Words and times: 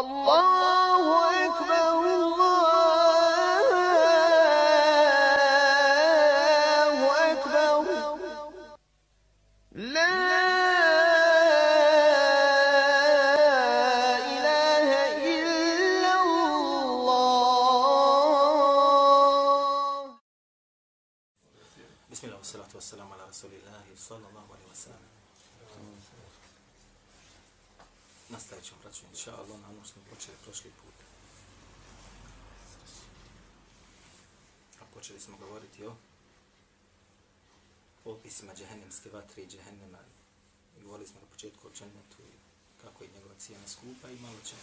الله 0.00 1.46
أكبر 1.46 2.23
počeli 30.24 30.44
prošli 30.44 30.70
put. 30.70 30.94
A 34.80 34.84
počeli 34.94 35.20
smo 35.20 35.36
govoriti 35.36 35.86
o 35.86 35.96
opisima 38.04 38.54
džehennemske 38.54 39.10
vatre 39.10 39.42
i 39.42 39.46
džehennema. 39.46 39.98
I 40.78 40.82
govorili 40.82 41.08
smo 41.08 41.20
na 41.20 41.26
početku 41.26 41.68
o 41.68 41.70
džennetu 41.70 42.22
i 42.22 42.36
kako 42.82 43.04
je 43.04 43.10
njegova 43.14 43.34
cijena 43.38 43.68
skupa 43.68 44.10
i 44.10 44.20
malo 44.20 44.38
će 44.44 44.54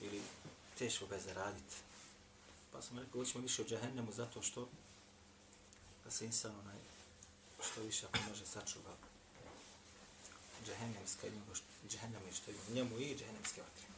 ili 0.00 0.22
teško 0.78 1.06
ga 1.06 1.18
zaraditi. 1.18 1.76
Pa 2.72 2.82
smo 2.82 3.00
rekli, 3.00 3.20
hoćemo 3.20 3.42
više 3.42 3.62
o 3.62 3.68
džehennemu 3.68 4.12
zato 4.12 4.42
što 4.42 4.68
da 6.04 6.10
se 6.10 6.24
insan 6.24 6.56
onaj 6.56 6.78
što 7.62 7.80
više 7.80 8.06
ako 8.06 8.18
može 8.28 8.46
sačuva 8.46 9.07
džehennemska 10.66 11.26
i 11.26 11.30
nego 11.30 11.52
džehennem 11.88 12.22
i 12.30 12.34
što 12.34 12.50
je 12.50 12.56
u 12.70 12.74
njemu 12.74 12.98
i 12.98 13.16
džehennemske 13.16 13.62
vatre. 13.62 13.88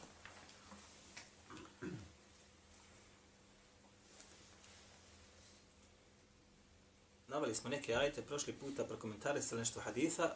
Navali 7.27 7.55
smo 7.55 7.69
neke 7.69 7.95
ajete 7.95 8.21
prošli 8.21 8.53
puta, 8.53 8.83
prokomentarisali 8.83 9.59
nešto 9.59 9.79
haditha, 9.79 10.35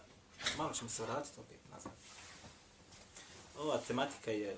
malo 0.57 0.73
ćemo 0.73 0.89
se 0.89 1.03
vratiti 1.03 1.39
opet 1.39 1.59
nazad. 1.71 1.91
Ova 3.57 3.77
tematika 3.87 4.31
je 4.31 4.57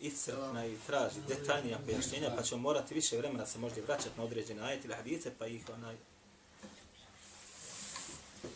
iscrpna 0.00 0.66
i 0.66 0.78
traži 0.86 1.20
detaljnija 1.28 1.78
pojašnjenja, 1.86 2.32
pa 2.36 2.42
ćemo 2.42 2.60
morati 2.60 2.94
više 2.94 3.18
vremena 3.18 3.46
se 3.46 3.58
možda 3.58 3.80
vraćati 3.82 4.18
na 4.18 4.24
određene 4.24 4.62
ajete 4.62 4.88
ili 4.88 4.96
hadithe, 4.96 5.30
pa 5.38 5.46
ih 5.46 5.68
onaj 5.74 5.96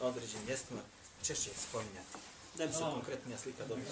na 0.00 0.06
određenim 0.06 0.46
mjestima 0.46 0.80
češće 1.22 1.50
spominjati. 1.68 2.27
Da 2.58 2.66
bi 2.66 2.72
se 2.72 2.78
konkretnija 2.78 3.38
slika 3.38 3.64
dobila. 3.64 3.90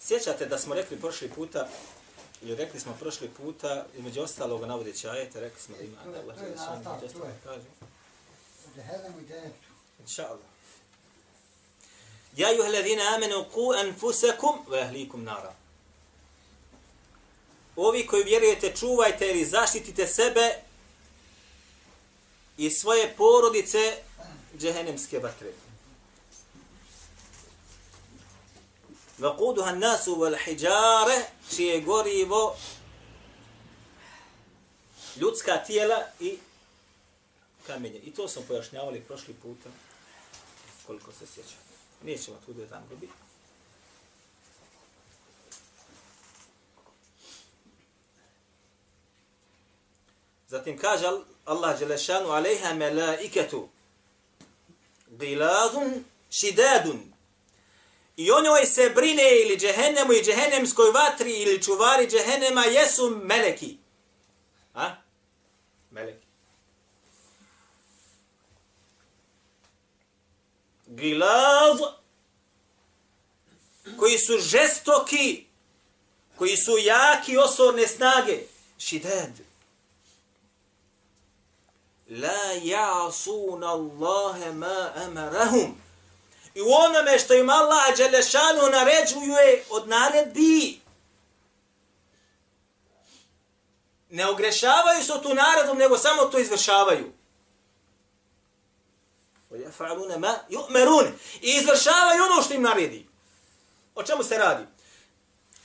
Sjećate 0.00 0.46
da 0.46 0.58
smo 0.58 0.74
rekli 0.74 1.00
prošli 1.00 1.28
puta, 1.28 1.68
ili 2.42 2.54
rekli 2.54 2.80
smo 2.80 2.96
prošli 3.00 3.28
puta, 3.28 3.86
između 3.96 4.20
ostaloga 4.20 4.66
navodeći 4.66 5.08
ajete, 5.08 5.40
rekli 5.40 5.60
smo 5.60 5.76
da 5.76 5.82
ima 5.82 5.96
da 6.12 6.20
Allah 6.20 6.36
je 6.36 6.44
Želešanu, 6.44 6.74
nastavak, 6.76 7.02
između 7.02 7.18
to 7.18 7.26
je. 7.26 7.34
kaže. 7.44 7.64
Džehennem 8.76 9.12
i 9.20 9.28
džennetu. 9.28 9.68
Inša 10.00 10.22
Allah. 10.26 10.46
Ja 12.36 12.50
juha 12.50 12.68
ladina 12.68 13.02
amenu 13.16 13.44
ku 13.54 13.72
anfusakum 13.86 14.58
wa 14.68 14.82
ahlikum 14.82 15.24
nara. 15.24 15.61
Ovi 17.76 18.06
koji 18.06 18.24
vjerujete, 18.24 18.76
čuvajte 18.76 19.30
ili 19.30 19.44
zaštitite 19.44 20.06
sebe 20.06 20.54
i 22.56 22.70
svoje 22.70 23.14
porodice 23.16 23.96
džehennemske 24.58 25.18
vatre. 25.18 25.52
Vakuduha 29.18 29.72
nasu 29.72 30.16
wal 30.16 30.36
hijjare, 30.44 31.24
čije 31.56 31.80
gorivo 31.80 32.56
ljudska 35.16 35.64
tijela 35.66 36.02
i 36.20 36.38
kamenje. 37.66 37.98
I 37.98 38.14
to 38.14 38.28
smo 38.28 38.42
pojašnjavali 38.48 39.00
prošli 39.00 39.34
puta, 39.34 39.68
koliko 40.86 41.12
se 41.12 41.26
sjećam. 41.26 41.58
Nećemo 42.02 42.36
tu 42.46 42.52
da 42.52 42.66
tam 42.66 42.82
biti. 42.90 43.12
Zatim 50.52 50.76
kaže 50.76 51.06
Allah 51.46 51.80
Đelešanu 51.80 52.28
alejha 52.28 52.74
melaiketu 52.74 53.68
gilazun 55.18 56.04
šidadun 56.30 57.12
I 58.16 58.30
o 58.30 58.40
njoj 58.40 58.66
se 58.66 58.90
brine 58.90 59.40
ili 59.42 59.56
džehennemu 59.56 60.12
i 60.12 60.22
džehennemskoj 60.22 60.90
vatri 60.90 61.32
ili 61.42 61.62
čuvari 61.62 62.06
džehennema 62.06 62.64
jesu 62.64 63.20
meleki. 63.24 63.76
A? 64.74 64.90
Meleki. 65.90 66.26
Gilaz 70.86 71.80
koji 73.98 74.18
su 74.18 74.38
žestoki, 74.38 75.46
koji 76.38 76.56
su 76.56 76.78
jaki 76.78 77.36
osorne 77.36 77.86
snage. 77.86 78.38
Šidad 78.78 79.51
La 82.11 82.53
ja'asuna 82.63 83.67
Allahe 83.67 84.51
ma 84.53 84.91
amarahum. 84.95 85.81
I 86.53 86.61
u 86.61 86.71
onome 86.71 87.19
što 87.19 87.33
im 87.33 87.49
Allah 87.49 87.97
Đelešanu 87.97 88.61
naređuje 88.71 89.63
od 89.69 89.87
naredbi. 89.87 90.79
Ne 94.09 94.27
ogrešavaju 94.27 95.03
se 95.03 95.13
tu 95.23 95.33
naredom, 95.33 95.77
nego 95.77 95.97
samo 95.97 96.25
to 96.25 96.39
izvršavaju. 96.39 97.13
وَيَفْعَلُونَ 99.51 100.19
مَا 100.19 100.35
يُؤْمَرُونَ 100.49 101.11
I 101.41 101.49
izvršavaju 101.49 102.23
ono 102.23 102.41
što 102.41 102.53
im 102.53 102.61
naredi. 102.61 103.07
O 103.95 104.03
čemu 104.03 104.23
se 104.23 104.37
radi? 104.37 104.63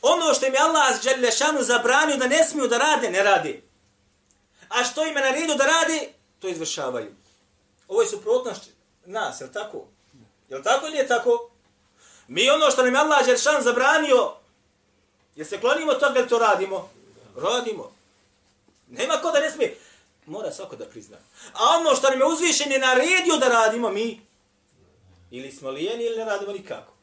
Ono 0.02 0.34
što 0.34 0.46
im 0.46 0.54
je 0.54 0.60
Allah 0.60 1.02
Đelešanu 1.02 1.62
zabranio 1.62 2.16
da 2.16 2.26
ne 2.26 2.44
smiju 2.44 2.68
da 2.68 2.78
rade, 2.78 3.10
ne 3.10 3.22
rade. 3.22 3.62
A 4.68 4.84
što 4.84 5.06
im 5.06 5.16
je 5.16 5.22
naredio 5.22 5.54
da 5.54 5.66
rade, 5.66 6.12
to 6.39 6.47
izvršavaju. 6.47 7.15
Ovo 7.87 8.01
je 8.01 8.07
suprotnost 8.07 8.69
nas, 9.05 9.41
je 9.41 9.45
li 9.45 9.53
tako? 9.53 9.85
Je 10.49 10.57
li 10.57 10.63
tako 10.63 10.87
ili 10.87 10.97
je 10.97 11.07
tako? 11.07 11.49
Mi 12.27 12.49
ono 12.49 12.71
što 12.71 12.83
nam 12.83 12.93
je 12.93 12.99
Allah 12.99 13.25
Đeršan 13.25 13.63
zabranio, 13.63 14.33
je 15.35 15.45
se 15.45 15.59
klonimo 15.59 15.91
od 15.91 15.99
toga 15.99 16.19
ili 16.19 16.29
to 16.29 16.39
radimo? 16.39 16.89
Radimo. 17.35 17.91
Nema 18.87 19.13
ko 19.13 19.31
da 19.31 19.39
ne 19.39 19.51
smije. 19.51 19.77
Mora 20.25 20.51
svako 20.51 20.75
da 20.75 20.85
prizna. 20.85 21.17
A 21.53 21.77
ono 21.79 21.95
što 21.95 22.09
nam 22.09 22.19
je 22.19 22.25
uzvišen 22.25 22.71
je 22.71 22.79
naredio 22.79 23.37
da 23.37 23.47
radimo 23.47 23.89
mi, 23.89 24.21
ili 25.31 25.51
smo 25.51 25.69
lijeni 25.69 26.03
ili 26.03 26.17
ne 26.17 26.25
radimo 26.25 26.51
nikako. 26.51 26.93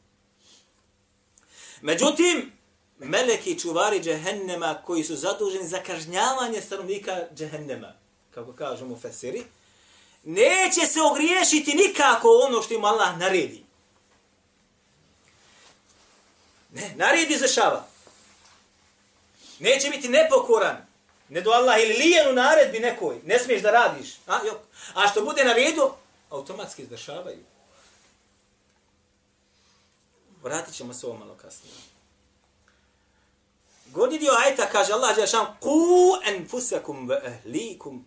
Međutim, 1.81 2.51
meleki 2.97 3.59
čuvari 3.59 3.99
džehennema 3.99 4.81
koji 4.85 5.03
su 5.03 5.15
zaduženi 5.15 5.67
za 5.67 5.83
kažnjavanje 5.83 6.61
stanovnika 6.61 7.27
džehennema, 7.35 7.93
kako 8.35 8.53
kažu 8.53 8.85
mu 8.85 8.99
fesiri, 8.99 9.43
neće 10.23 10.81
se 10.87 11.01
ogriješiti 11.01 11.73
nikako 11.73 12.27
ono 12.47 12.61
što 12.61 12.73
im 12.73 12.85
Allah 12.85 13.17
naredi. 13.17 13.63
Ne, 16.73 16.93
naredi 16.95 17.33
izvršava. 17.33 17.87
Neće 19.59 19.89
biti 19.89 20.09
nepokoran. 20.09 20.77
Ne 21.29 21.41
do 21.41 21.51
Allah 21.51 21.81
ili 21.81 21.93
lijen 21.93 22.29
u 22.29 22.33
naredbi 22.33 22.79
nekoj. 22.79 23.19
Ne 23.25 23.39
smiješ 23.39 23.61
da 23.61 23.71
radiš. 23.71 24.15
A, 24.27 24.45
jok. 24.45 24.57
A 24.93 25.07
što 25.07 25.21
bude 25.25 25.43
na 25.43 25.53
redu, 25.53 25.91
automatski 26.29 26.81
izvršavaju. 26.81 27.43
Vratit 30.43 30.75
ćemo 30.75 30.93
se 30.93 31.05
ovo 31.05 31.17
malo 31.17 31.35
kasnije. 31.41 31.75
Godi 33.85 34.19
dio 34.19 34.31
ajta 34.45 34.65
kaže 34.71 34.93
Allah 34.93 35.15
Đelešan 35.15 35.45
Ku 35.59 36.17
enfusakum 36.25 37.07
ve 37.07 37.21
ehlikum. 37.25 38.05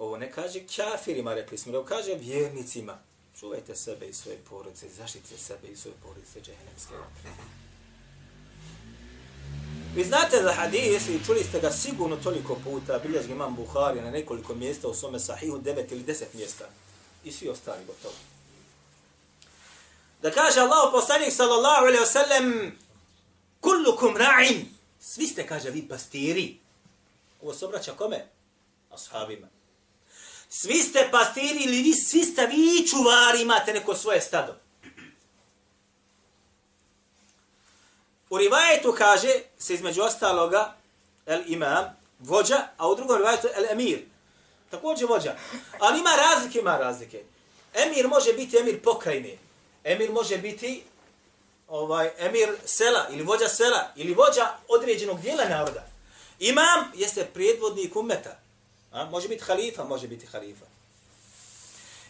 Ovo 0.00 0.16
ne 0.16 0.32
kaže 0.32 0.60
kafirima, 0.76 1.34
rekli 1.34 1.58
smo, 1.58 1.72
nego 1.72 1.84
kaže 1.84 2.14
vjernicima. 2.14 2.98
Čuvajte 3.40 3.76
sebe 3.76 4.06
i 4.06 4.12
svoje 4.12 4.38
porodice, 4.50 4.88
zaštite 4.88 5.38
sebe 5.38 5.68
i 5.68 5.76
svoje 5.76 5.94
porodice 6.02 6.40
džehennemske 6.40 6.94
vatre. 6.94 7.30
Vi 9.94 10.04
znate 10.04 10.42
za 10.42 10.52
hadis 10.52 11.08
i 11.08 11.24
čuli 11.26 11.44
ste 11.44 11.60
ga 11.60 11.70
sigurno 11.70 12.16
toliko 12.16 12.56
puta, 12.64 12.98
biljež 12.98 13.26
ga 13.26 13.32
imam 13.32 13.56
Buhari 13.56 14.00
na 14.00 14.10
nekoliko 14.10 14.54
mjesta 14.54 14.88
u 14.88 14.94
svome 14.94 15.18
sahihu, 15.18 15.58
devet 15.58 15.92
ili 15.92 16.02
deset 16.02 16.34
mjesta. 16.34 16.64
I 17.24 17.32
svi 17.32 17.48
ostali 17.48 17.84
gotovo. 17.86 18.14
Da 20.22 20.30
kaže 20.30 20.60
Allah 20.60 20.90
poslanik 20.92 21.32
sallallahu 21.32 21.84
alaihi 21.84 22.02
wa 22.02 22.12
sallam 22.12 22.72
kullukum 23.60 24.14
ra'in. 24.14 24.64
Svi 25.00 25.26
ste, 25.26 25.46
kaže, 25.46 25.70
vi 25.70 25.88
pastiri. 25.88 26.58
Ovo 27.42 27.54
se 27.54 27.66
obraća 27.66 27.92
kome? 27.92 28.26
ashabima. 28.90 29.59
Svi 30.52 30.82
ste 30.82 31.08
pastiri 31.10 31.64
ili 31.64 31.82
vi, 31.82 31.94
svi 31.94 32.24
ste 32.24 32.46
vi 32.46 32.86
čuvari, 32.88 33.42
imate 33.42 33.72
neko 33.72 33.94
svoje 33.94 34.20
stado. 34.20 34.54
U 38.30 38.38
rivajetu 38.38 38.94
kaže, 38.98 39.28
se 39.58 39.74
između 39.74 40.02
ostaloga, 40.02 40.76
el 41.26 41.42
imam, 41.46 41.96
vođa, 42.18 42.68
a 42.76 42.88
u 42.88 42.94
drugom 42.94 43.16
rivajetu 43.16 43.48
el 43.56 43.64
emir. 43.70 44.02
Također 44.70 45.08
vođa. 45.08 45.36
Ali 45.78 45.98
ima 45.98 46.10
razlike, 46.10 46.58
ima 46.58 46.76
razlike. 46.76 47.22
Emir 47.74 48.08
može 48.08 48.32
biti 48.32 48.56
emir 48.56 48.82
pokrajine. 48.82 49.38
Emir 49.84 50.12
može 50.12 50.38
biti 50.38 50.82
ovaj 51.68 52.10
emir 52.18 52.56
sela 52.64 53.06
ili 53.10 53.22
vođa 53.22 53.48
sela 53.48 53.92
ili 53.96 54.14
vođa 54.14 54.48
određenog 54.68 55.20
dijela 55.20 55.44
naroda. 55.44 55.86
Imam 56.38 56.92
jeste 56.94 57.24
predvodnik 57.34 57.96
umeta. 57.96 58.49
A? 58.92 59.04
Može 59.04 59.28
biti 59.28 59.44
halifa, 59.44 59.84
može 59.84 60.08
biti 60.08 60.26
halifa. 60.26 60.66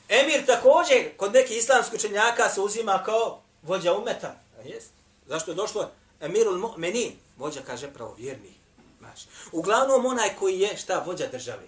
Emir 0.09 0.47
također 0.47 1.17
kod 1.17 1.33
nekih 1.33 1.57
islamskih 1.57 1.99
učenjaka 1.99 2.49
se 2.49 2.61
uzima 2.61 3.03
kao 3.05 3.41
vođa 3.63 3.95
umeta. 3.95 4.35
A 4.59 4.63
jest? 4.69 4.91
Zašto 5.27 5.51
je 5.51 5.55
došlo 5.55 5.91
emirul 6.21 6.59
mu'minin? 6.59 7.13
Vođa 7.37 7.61
kaže 7.67 7.93
pravovjerni. 7.93 8.55
Maš. 9.01 9.21
Uglavnom 9.53 10.07
onaj 10.07 10.37
koji 10.39 10.61
je 10.61 10.77
šta 10.77 11.03
vođa 11.07 11.27
države. 11.27 11.67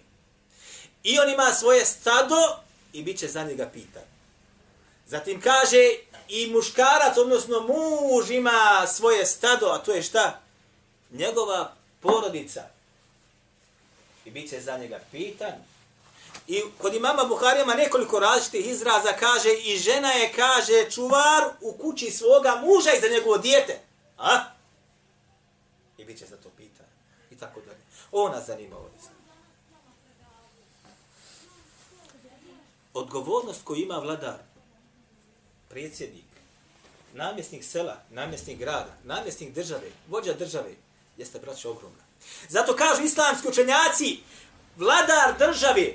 I 1.03 1.19
on 1.19 1.31
ima 1.31 1.53
svoje 1.53 1.85
stado 1.85 2.57
i 2.93 3.03
bit 3.03 3.19
će 3.19 3.29
za 3.29 3.45
njega 3.45 3.71
pitan. 3.73 4.03
Zatim 5.07 5.41
kaže 5.41 5.91
i 6.29 6.51
muškarac, 6.53 7.19
odnosno 7.19 7.61
muž 7.61 8.31
ima 8.31 8.87
svoje 8.87 9.27
stado, 9.27 9.67
a 9.67 9.79
to 9.79 9.93
je 9.93 10.03
šta? 10.03 10.41
Njegova 11.11 11.75
porodica. 12.01 12.72
I 14.25 14.31
bit 14.31 14.51
će 14.51 14.61
za 14.61 14.79
njega 14.79 15.01
pitan. 15.11 15.53
I 16.47 16.63
kod 16.79 16.95
imama 16.95 17.25
Buharijama 17.25 17.75
nekoliko 17.75 18.19
različitih 18.19 18.67
izraza 18.67 19.13
kaže 19.21 19.53
i 19.53 19.79
žena 19.79 20.13
je, 20.13 20.33
kaže, 20.33 20.91
čuvar 20.91 21.51
u 21.61 21.73
kući 21.73 22.11
svoga 22.11 22.63
muža 22.65 22.91
i 22.93 23.01
za 23.01 23.09
njegovo 23.09 23.39
dijete. 23.39 23.81
A? 24.19 24.45
I 25.99 26.05
bit 26.05 26.19
će 26.19 26.27
za 26.27 26.37
to 26.37 26.49
pitan. 26.57 26.87
I 27.31 27.37
tako 27.37 27.61
dalje. 27.61 27.81
Ona 28.13 28.41
zanima 28.41 28.77
ovdje. 28.77 29.01
Odgovornost 32.95 33.61
koju 33.65 33.83
ima 33.83 33.99
vladar, 33.99 34.39
predsjednik, 35.69 36.25
namjesnik 37.15 37.65
sela, 37.65 37.97
namjesnik 38.11 38.59
grada, 38.59 38.97
namjesnik 39.05 39.55
države, 39.55 39.91
vođa 40.09 40.33
države, 40.33 40.75
jeste 41.17 41.39
braće 41.39 41.69
ogromna. 41.69 42.02
Zato 42.49 42.77
kažu 42.77 43.03
islamski 43.03 43.49
učenjaci, 43.49 44.21
vladar 44.77 45.39
države, 45.39 45.93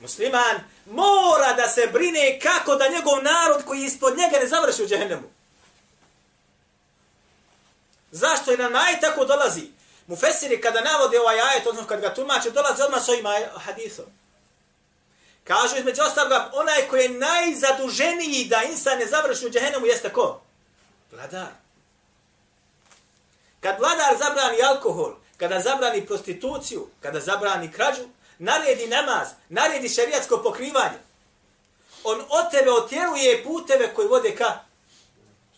musliman, 0.00 0.60
mora 0.86 1.52
da 1.52 1.68
se 1.68 1.86
brine 1.92 2.40
kako 2.42 2.76
da 2.76 2.88
njegov 2.88 3.22
narod 3.22 3.64
koji 3.64 3.84
ispod 3.84 4.18
njega 4.18 4.38
ne 4.38 4.48
završi 4.48 4.82
u 4.82 4.88
džehennemu. 4.88 5.28
Zašto 8.10 8.50
je 8.50 8.58
nam 8.58 8.74
aj 8.74 9.00
tako 9.00 9.24
dolazi? 9.24 9.62
Mufesiri 10.06 10.60
kada 10.60 10.80
navode 10.80 11.20
ovaj 11.20 11.40
ajet, 11.40 11.66
odnosno 11.66 11.88
kad 11.88 12.00
ga 12.00 12.14
tumače, 12.14 12.50
dolazi 12.50 12.82
odmah 12.82 13.04
s 13.04 13.08
ovim 13.08 13.24
hadisom. 13.56 14.04
Kažu 15.44 15.76
između 15.76 16.02
ostaloga, 16.02 16.50
onaj 16.52 16.88
koji 16.88 17.02
je 17.02 17.08
najzaduženiji 17.08 18.44
da 18.44 18.62
insan 18.62 18.98
ne 18.98 19.06
završi 19.06 19.46
u 19.46 19.50
džehennemu 19.50 19.86
jeste 19.86 20.12
ko? 20.12 20.40
Vladar. 21.12 21.48
Kad 23.60 23.78
vladar 23.78 24.16
zabrani 24.18 24.62
alkohol, 24.62 25.14
kada 25.40 25.60
zabrani 25.60 26.06
prostituciju, 26.06 26.88
kada 27.00 27.20
zabrani 27.20 27.72
krađu, 27.72 28.02
naredi 28.38 28.86
namaz, 28.86 29.28
naredi 29.48 29.88
šerijatsko 29.88 30.42
pokrivanje. 30.42 30.98
On 32.04 32.20
od 32.20 32.50
tebe 32.50 32.70
otjeruje 32.70 33.44
puteve 33.44 33.94
koji 33.94 34.08
vode 34.08 34.34
ka 34.36 34.58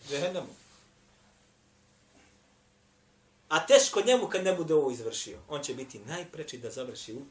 džehennemu. 0.09 0.55
A 3.49 3.65
teško 3.65 4.01
njemu 4.01 4.27
kad 4.27 4.43
ne 4.43 4.53
bude 4.53 4.73
ovo 4.73 4.91
izvršio. 4.91 5.39
On 5.49 5.63
će 5.63 5.73
biti 5.73 5.99
najpreči 5.99 6.57
da 6.57 6.71
završi 6.71 7.13
u 7.13 7.21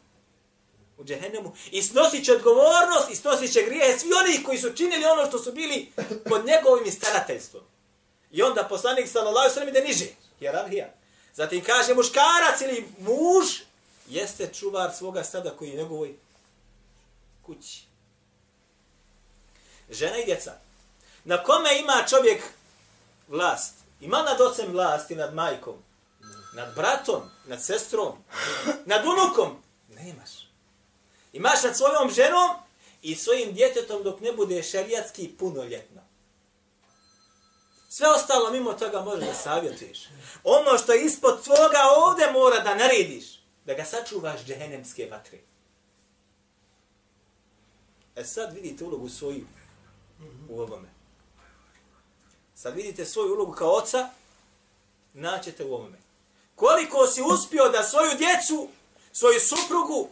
u 0.98 1.04
džehennemu 1.04 1.52
i 1.70 1.82
snosit 1.82 2.24
će 2.24 2.32
odgovornost 2.32 3.10
i 3.10 3.16
snosit 3.16 3.52
će 3.52 3.62
grijehe 3.62 3.98
svi 3.98 4.08
oni 4.12 4.44
koji 4.44 4.58
su 4.58 4.72
činili 4.72 5.04
ono 5.04 5.26
što 5.26 5.38
su 5.38 5.52
bili 5.52 5.92
pod 6.28 6.46
njegovim 6.46 6.92
starateljstvom. 6.92 7.62
I 8.30 8.42
onda 8.42 8.64
poslanik 8.68 9.08
sallallahu 9.08 9.54
sallam 9.54 9.68
ide 9.68 9.80
niže. 9.80 10.06
Hierarhija. 10.38 11.01
Zatim 11.34 11.64
kaže 11.64 11.94
muškarac 11.94 12.60
ili 12.60 12.88
muž 12.98 13.46
jeste 14.08 14.50
čuvar 14.54 14.92
svoga 14.94 15.24
stada 15.24 15.50
koji 15.50 15.68
je 15.68 15.76
njegovoj 15.76 16.14
kući. 17.42 17.82
Žena 19.90 20.18
i 20.18 20.24
djeca. 20.24 20.52
Na 21.24 21.42
kome 21.42 21.78
ima 21.78 22.04
čovjek 22.08 22.42
vlast? 23.28 23.74
Ima 24.00 24.22
nad 24.22 24.40
ocem 24.40 24.72
vlast 24.72 25.10
i 25.10 25.14
nad 25.14 25.34
majkom? 25.34 25.74
Nad 26.54 26.74
bratom? 26.74 27.22
Nad 27.46 27.64
sestrom? 27.64 28.12
Nad 28.86 29.04
unukom? 29.06 29.62
Nemaš. 29.88 30.30
Imaš 31.32 31.62
nad 31.62 31.76
svojom 31.76 32.10
ženom 32.10 32.50
i 33.02 33.14
svojim 33.14 33.52
djetetom 33.52 34.02
dok 34.02 34.20
ne 34.20 34.32
bude 34.32 34.62
šerijatski 34.62 35.28
punoljetna. 35.38 36.01
Sve 37.94 38.08
ostalo 38.08 38.50
mimo 38.50 38.72
toga 38.72 39.00
možeš 39.00 39.26
da 39.26 39.34
savjetuješ. 39.34 40.08
Ono 40.44 40.78
što 40.78 40.92
je 40.92 41.04
ispod 41.04 41.44
tvoga 41.44 41.78
ovde 41.96 42.32
mora 42.32 42.60
da 42.60 42.74
narediš. 42.74 43.24
Da 43.66 43.74
ga 43.74 43.84
sačuvaš 43.84 44.44
džehennemske 44.44 45.08
vatre. 45.10 45.38
E 48.16 48.24
sad 48.24 48.54
vidite 48.54 48.84
ulogu 48.84 49.08
svoju 49.08 49.46
u 50.48 50.60
ovome. 50.60 50.88
Sad 52.54 52.74
vidite 52.74 53.04
svoju 53.04 53.34
ulogu 53.34 53.52
kao 53.52 53.70
oca, 53.70 54.08
naćete 55.12 55.64
u 55.64 55.74
ovome. 55.74 55.98
Koliko 56.54 57.06
si 57.06 57.22
uspio 57.22 57.68
da 57.68 57.82
svoju 57.82 58.10
djecu, 58.18 58.68
svoju 59.12 59.40
suprugu, 59.40 60.08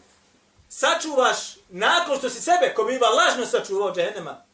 sačuvaš 0.69 1.57
nakon 1.69 2.19
što 2.19 2.31
si 2.31 2.41
sebe, 2.41 2.75
ko 2.77 2.85
biva 2.85 3.09
lažno 3.09 3.47
sačuvao 3.47 3.95
džehennema, 3.95 4.45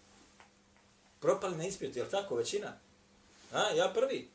propali 1.20 1.56
na 1.56 1.67
ispitu, 1.67 1.99
je 1.99 2.05
li 2.05 2.11
tako 2.11 2.34
većina? 2.34 2.85
A, 3.56 3.70
ja 3.70 3.88
prvi. 3.88 4.28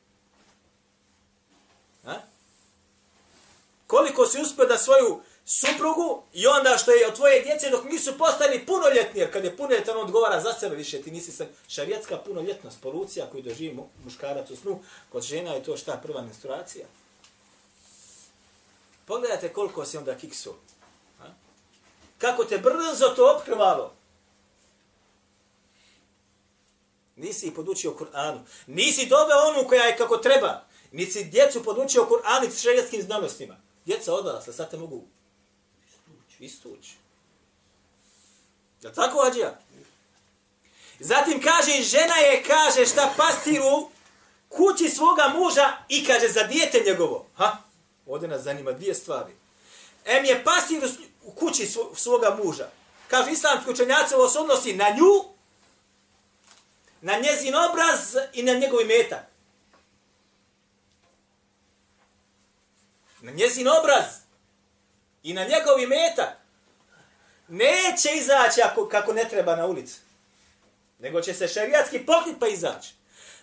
A? 2.06 2.14
Koliko 3.88 4.26
si 4.26 4.42
uspio 4.42 4.66
da 4.66 4.78
svoju 4.78 5.22
suprugu 5.46 6.24
i 6.34 6.48
onda 6.48 6.78
što 6.78 6.92
je 6.92 7.08
od 7.08 7.16
tvoje 7.16 7.42
djece 7.42 7.70
dok 7.70 7.86
nisu 7.86 8.18
postali 8.18 8.66
punoljetni, 8.66 9.20
jer 9.20 9.34
kad 9.34 9.44
je 9.44 9.58
punoljetan 9.58 9.98
on 9.98 10.04
odgovara 10.04 10.42
za 10.42 10.54
sebe 10.54 10.76
više, 10.76 11.02
ti 11.02 11.12
nisi 11.12 11.32
sa 11.32 11.46
šarijatska 11.68 12.18
punoljetnost, 12.18 12.82
polucija 12.82 13.30
koju 13.32 13.44
doživi 13.44 13.80
muškarac 14.04 14.50
u 14.50 14.56
snu, 14.56 14.84
kod 15.12 15.24
žena 15.24 15.54
je 15.54 15.64
to 15.64 15.78
šta 15.78 16.00
prva 16.04 16.22
menstruacija. 16.22 16.86
Pogledajte 19.06 19.54
koliko 19.54 19.86
si 19.86 19.98
onda 19.98 20.18
kiksu 20.18 20.56
kako 22.22 22.46
te 22.46 22.58
brzo 22.58 23.08
to 23.16 23.36
opkrvalo. 23.36 23.94
Nisi 27.22 27.48
ih 27.48 27.54
podučio 27.54 27.96
Kur'anu. 28.00 28.40
Nisi 28.68 29.06
doveo 29.06 29.38
onu 29.50 29.68
koja 29.68 29.84
je 29.84 29.98
kako 29.98 30.18
treba. 30.18 30.66
Nisi 30.92 31.24
djecu 31.24 31.64
podučio 31.64 32.08
Kur'anu 32.10 32.48
i 32.48 32.60
šerijetskim 32.60 33.02
znanostima. 33.02 33.58
Djeca 33.86 34.14
odrasla, 34.14 34.54
sad 34.54 34.72
te 34.72 34.78
mogu 34.78 35.04
istući. 36.40 36.96
Je 38.82 38.94
tako, 38.94 39.20
Ađija? 39.20 39.60
Zatim 41.00 41.42
kaže, 41.42 41.82
žena 41.82 42.16
je, 42.16 42.44
kaže, 42.44 42.86
šta 42.86 43.14
pastiru 43.18 43.90
kući 44.50 44.90
svoga 44.90 45.34
muža 45.36 45.78
i 45.90 46.06
kaže, 46.06 46.28
za 46.28 46.44
dijete 46.44 46.84
njegovo. 46.86 47.26
Ha? 47.36 47.58
Ovdje 48.06 48.30
nas 48.30 48.42
zanima 48.42 48.72
dvije 48.72 48.96
stvari. 48.96 49.34
Em 50.06 50.26
je 50.26 50.44
pastir 50.44 50.90
u 51.24 51.32
kući 51.32 51.68
svoga 51.96 52.38
muža. 52.44 52.70
Kaže 53.08 53.32
islamski 53.32 53.72
učenjaci, 53.72 54.16
ovo 54.16 54.30
se 54.30 54.40
odnosi 54.40 54.74
na 54.74 54.90
nju, 54.90 55.31
na 57.02 57.20
njezin 57.20 57.56
obraz 57.56 58.16
i 58.34 58.44
na 58.44 58.54
njegov 58.54 58.86
metak. 58.86 59.26
Na 63.22 63.32
njezin 63.32 63.68
obraz 63.68 64.06
i 65.24 65.34
na 65.34 65.44
njegov 65.44 65.78
metak. 65.88 66.30
Neće 67.48 68.10
izaći 68.16 68.62
ako, 68.62 68.88
kako 68.88 69.14
ne 69.14 69.30
treba 69.30 69.56
na 69.56 69.66
ulicu. 69.66 70.00
Nego 71.00 71.22
će 71.22 71.34
se 71.34 71.48
šerijatski 71.48 72.06
pokrit 72.06 72.36
pa 72.40 72.48
izaći. 72.48 72.94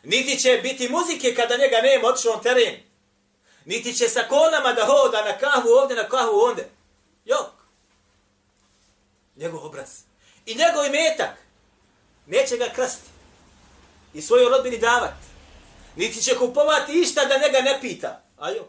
Niti 0.02 0.38
će 0.38 0.60
biti 0.62 0.88
muzike 0.88 1.34
kada 1.34 1.56
njega 1.56 1.80
nema 1.82 2.08
otišao 2.08 2.32
on 2.32 2.42
teren. 2.42 2.74
Niti 3.64 3.94
će 3.94 4.08
sa 4.08 4.20
konama 4.28 4.72
da 4.72 4.86
hoda 4.86 5.24
na 5.24 5.38
kahvu 5.38 5.68
ovdje, 5.70 5.96
na 5.96 6.08
kahvu 6.08 6.40
onde. 6.40 6.68
Jok 7.24 7.58
njegov 9.36 9.66
obraz. 9.66 9.88
I 10.46 10.54
njegov 10.54 10.86
imetak 10.86 11.30
neće 12.26 12.56
ga 12.56 12.68
krasti. 12.74 13.17
I 14.14 14.22
svoju 14.22 14.48
rodbini 14.48 14.78
davat. 14.78 15.14
Niti 15.96 16.22
će 16.22 16.38
kupovati 16.38 16.92
išta 16.92 17.24
da 17.24 17.38
njega 17.38 17.60
ne 17.60 17.78
pita. 17.80 18.22
A 18.38 18.50
jok. 18.50 18.68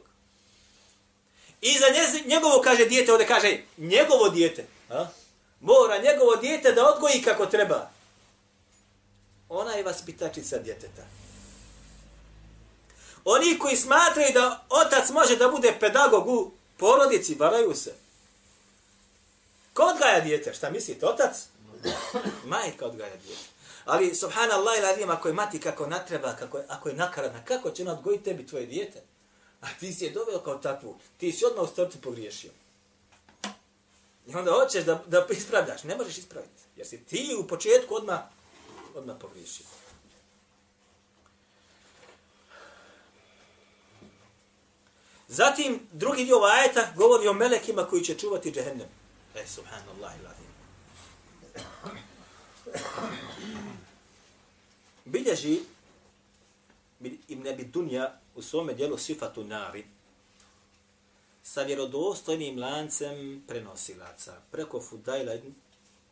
I 1.62 1.80
za 1.80 1.86
njez, 1.90 2.26
njegovo, 2.26 2.62
kaže, 2.62 2.86
dijete, 2.86 3.12
ovdje 3.12 3.28
kaže, 3.28 3.58
njegovo 3.78 4.30
dijete. 4.30 4.68
A? 4.90 5.06
Mora 5.62 5.98
njegovo 5.98 6.36
dijete 6.36 6.72
da 6.72 6.94
odgoji 6.94 7.22
kako 7.22 7.46
treba. 7.46 7.90
Ona 9.50 9.74
je 9.74 9.84
vaspitačica 9.84 10.58
djeteta. 10.58 11.04
Oni 13.26 13.60
koji 13.60 13.76
smatraju 13.76 14.34
da 14.34 14.66
otac 14.70 15.10
može 15.10 15.36
da 15.36 15.48
bude 15.48 15.78
pedagog 15.80 16.28
u 16.28 16.52
porodici, 16.78 17.36
varaju 17.36 17.76
se. 17.76 17.94
Ko 19.74 19.84
odgaja 19.84 20.20
dijete? 20.20 20.54
Šta 20.54 20.70
mislite, 20.70 21.06
otac? 21.06 21.36
Majka 22.46 22.86
odgaja 22.86 23.16
dijete. 23.16 23.44
Ali, 23.90 24.16
subhanallah 24.16 24.78
i 24.78 24.82
ladim, 24.82 25.10
ako 25.10 25.28
je 25.28 25.34
mati 25.34 25.60
kako 25.60 25.88
natreba, 25.88 26.36
kako 26.36 26.58
je, 26.58 26.66
ako 26.68 26.90
je 26.90 26.96
nakaradna, 26.96 27.46
kako 27.46 27.72
će 27.72 27.82
ona 27.82 27.94
odgojiti 27.94 28.24
tebi 28.24 28.48
tvoje 28.48 28.66
dijete? 28.66 29.02
A 29.62 29.68
ti 29.80 29.94
si 29.94 30.06
je 30.06 30.12
doveo 30.12 30.40
kao 30.40 30.56
takvu. 30.56 31.00
Ti 31.18 31.32
si 31.32 31.46
odmah 31.46 31.64
u 31.64 31.68
startu 31.68 31.98
pogriješio. 32.02 32.52
I 34.28 34.36
onda 34.36 34.52
hoćeš 34.52 34.84
da, 34.84 35.04
da 35.08 35.28
ispravljaš. 35.30 35.84
Ne 35.84 35.96
možeš 35.96 36.18
ispraviti. 36.18 36.64
Jer 36.76 36.88
si 36.88 37.04
ti 37.04 37.36
u 37.40 37.48
početku 37.48 37.96
odmah, 37.96 38.20
odmah 38.96 39.16
pogriješio. 39.22 39.66
Zatim, 45.28 45.80
drugi 45.92 46.26
dio 46.26 46.42
ajeta 46.44 46.94
govori 46.96 47.28
o 47.28 47.34
melekima 47.34 47.86
koji 47.86 48.04
će 48.04 48.18
čuvati 48.18 48.52
džehennem. 48.52 48.88
E, 49.36 49.48
subhanallah 49.48 50.14
i 50.20 50.24
ladim. 50.24 50.50
Bilježi 55.12 55.60
Ibn 57.28 57.48
Abi 57.48 57.64
Dunja 57.64 58.20
u 58.36 58.42
svome 58.42 58.74
dijelu 58.74 58.98
Sifatu 58.98 59.44
Nari 59.44 59.86
sa 61.44 61.64
vjerodostojnim 61.64 62.60
lancem 62.60 63.44
prenosilaca 63.48 64.42
preko 64.52 64.82
Fudajla 64.82 65.34
ibn 65.34 65.54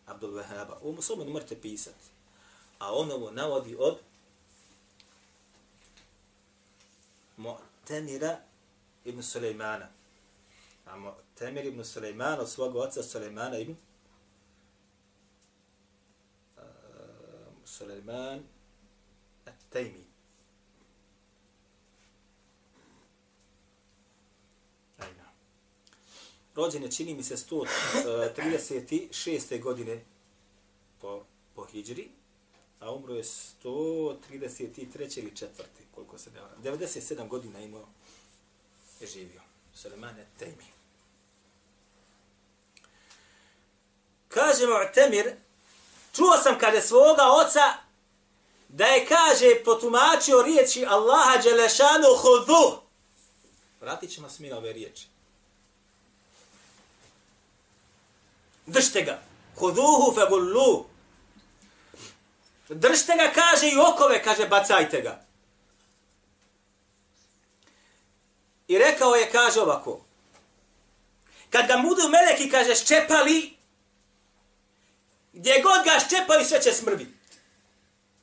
Abdul 0.05 0.31
Wahaba. 0.31 0.77
U 0.81 1.01
svome 1.01 1.25
ne 1.25 1.31
morate 1.31 1.61
pisati. 1.61 2.05
A 2.79 2.93
on 2.93 3.11
ovo 3.11 3.31
navodi 3.31 3.75
od 3.79 3.97
Mu'temira 7.37 8.37
ibn 9.05 9.23
Sulejmana. 9.23 9.89
A 10.85 10.97
Mu'tamir 10.97 11.65
ibn 11.65 11.85
Sulejmana 11.85 12.41
od 12.41 12.49
svog 12.49 12.75
oca 12.75 13.03
Sulejmana 13.03 13.57
ibn 13.57 13.75
eh, 16.57 16.61
uh, 16.61 16.67
Sulejman 17.65 18.56
Tejmi. 19.69 20.07
rođen 26.57 26.83
je, 26.83 26.91
čini 26.91 27.13
mi 27.13 27.23
se, 27.23 27.37
136. 27.37 29.55
Eh, 29.55 29.57
godine 29.57 30.05
po, 31.01 31.23
po 31.55 31.65
Hidžri, 31.65 32.09
a 32.79 32.91
umro 32.91 33.13
je 33.13 33.23
133. 33.23 35.19
ili 35.19 35.31
4. 35.31 35.45
koliko 35.95 36.17
se 36.17 36.31
ne 36.31 36.41
varam. 36.41 36.63
97 36.63 37.27
godina 37.27 37.59
imao 37.59 37.87
je 38.99 39.07
živio. 39.07 39.41
Sulemane 39.73 40.25
Tejmi. 40.39 40.65
Kaže 44.27 44.65
Mu'temir, 44.65 45.35
čuo 46.13 46.37
sam 46.43 46.59
kada 46.59 46.81
svoga 46.81 47.23
oca 47.23 47.86
da 48.69 48.85
je, 48.85 49.05
kaže, 49.05 49.63
potumačio 49.65 50.41
riječi 50.41 50.85
Allaha 50.85 51.37
Đelešanu 51.37 52.07
hudu. 52.21 52.81
Vratit 53.81 54.13
ćemo 54.13 54.29
se 54.29 54.43
mi 54.43 54.49
na 54.49 54.57
ove 54.57 54.73
riječi. 54.73 55.07
Držte 58.65 59.01
ga. 59.01 59.21
Huduhu 59.55 60.13
fe 60.15 60.21
gullu. 60.29 60.85
Držte 62.69 63.13
ga, 63.15 63.31
kaže, 63.33 63.67
i 63.67 63.77
okove, 63.77 64.23
kaže, 64.23 64.47
bacajte 64.47 65.01
ga. 65.01 65.25
I 68.67 68.77
rekao 68.77 69.15
je, 69.15 69.31
kaže 69.31 69.61
ovako. 69.61 70.01
Kad 71.49 71.67
ga 71.67 71.77
budu 71.77 72.09
meleki, 72.09 72.49
kaže, 72.49 72.75
ščepali, 72.75 73.57
gdje 75.33 75.61
god 75.61 75.83
ga 75.85 75.99
ščepali, 75.99 76.45
sve 76.45 76.61
će 76.61 76.73
smrviti. 76.73 77.16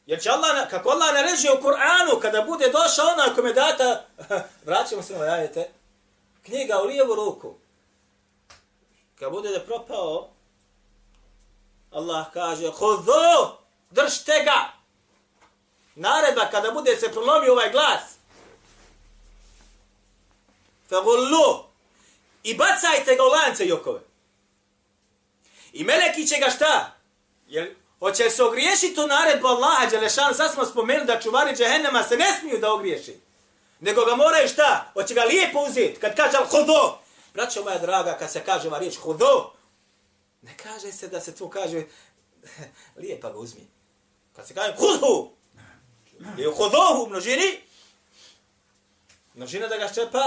Jer 0.06 0.22
će 0.22 0.30
Allah, 0.30 0.70
kako 0.70 0.88
Allah 0.88 1.14
naređuje 1.14 1.52
u 1.52 1.62
Kur'anu, 1.62 2.20
kada 2.20 2.42
bude 2.42 2.68
došao 2.68 3.06
ona 3.12 3.34
kome 3.34 3.52
data, 3.52 4.04
vraćamo 4.66 5.02
se 5.02 5.18
na 5.18 5.24
ajete, 5.24 5.70
knjiga 6.42 6.80
u 6.82 6.86
lijevu 6.86 7.14
ruku, 7.14 7.54
kad 9.18 9.30
bude 9.30 9.48
da 9.48 9.60
propao, 9.60 10.30
Allah 11.90 12.26
kaže, 12.32 12.70
hodho, 12.70 13.58
držte 13.90 14.42
ga. 14.44 14.72
Naredba, 15.94 16.50
kada 16.50 16.70
bude 16.70 16.96
se 16.96 17.12
prolomio 17.12 17.52
ovaj 17.52 17.70
glas, 17.70 18.02
fagullu, 20.88 21.64
i 22.42 22.54
bacajte 22.54 23.14
ga 23.16 23.22
u 23.22 23.26
lance 23.26 23.66
jokove. 23.66 24.00
I 25.72 25.84
meleki 25.84 26.26
će 26.26 26.36
ga 26.36 26.50
šta? 26.50 26.92
Jer 27.46 27.74
hoće 28.04 28.30
se 28.30 28.42
ogriješiti 28.42 29.00
u 29.00 29.06
naredbu 29.06 29.46
Allaha, 29.46 29.86
Đelešan, 29.86 30.34
sad 30.34 30.52
smo 30.52 30.66
spomenuli 30.66 31.06
da 31.06 31.20
čuvari 31.20 31.56
džehennema 31.56 32.02
se 32.02 32.16
ne 32.16 32.38
smiju 32.40 32.58
da 32.58 32.72
ogriješi. 32.72 33.20
Nego 33.80 34.04
ga 34.04 34.16
moraju 34.16 34.48
šta? 34.48 34.90
Hoće 34.92 35.14
ga 35.14 35.22
lijepo 35.22 35.58
uzeti. 35.58 36.00
Kad 36.00 36.16
kaže 36.16 36.38
hudo, 36.50 36.98
braćo 37.34 37.62
moja 37.62 37.78
draga, 37.78 38.16
kad 38.18 38.32
se 38.32 38.44
kaže 38.44 38.68
ova 38.68 38.78
riječ 38.78 38.96
hudo, 38.96 39.52
Ne 40.42 40.56
kaže 40.56 40.92
se 40.92 41.08
da 41.08 41.20
se 41.20 41.34
to 41.34 41.50
kaže 41.50 41.82
lijepa 43.00 43.30
ga 43.30 43.38
uzmi. 43.38 43.66
Kad 44.36 44.46
se 44.46 44.54
kaže 44.54 44.74
hudhu, 44.76 45.30
je 46.36 46.48
u 46.48 46.54
hudhuhu 46.54 47.06
množini, 47.08 47.60
množina 49.34 49.68
da 49.68 49.76
ga 49.76 49.88
ščepa, 49.88 50.24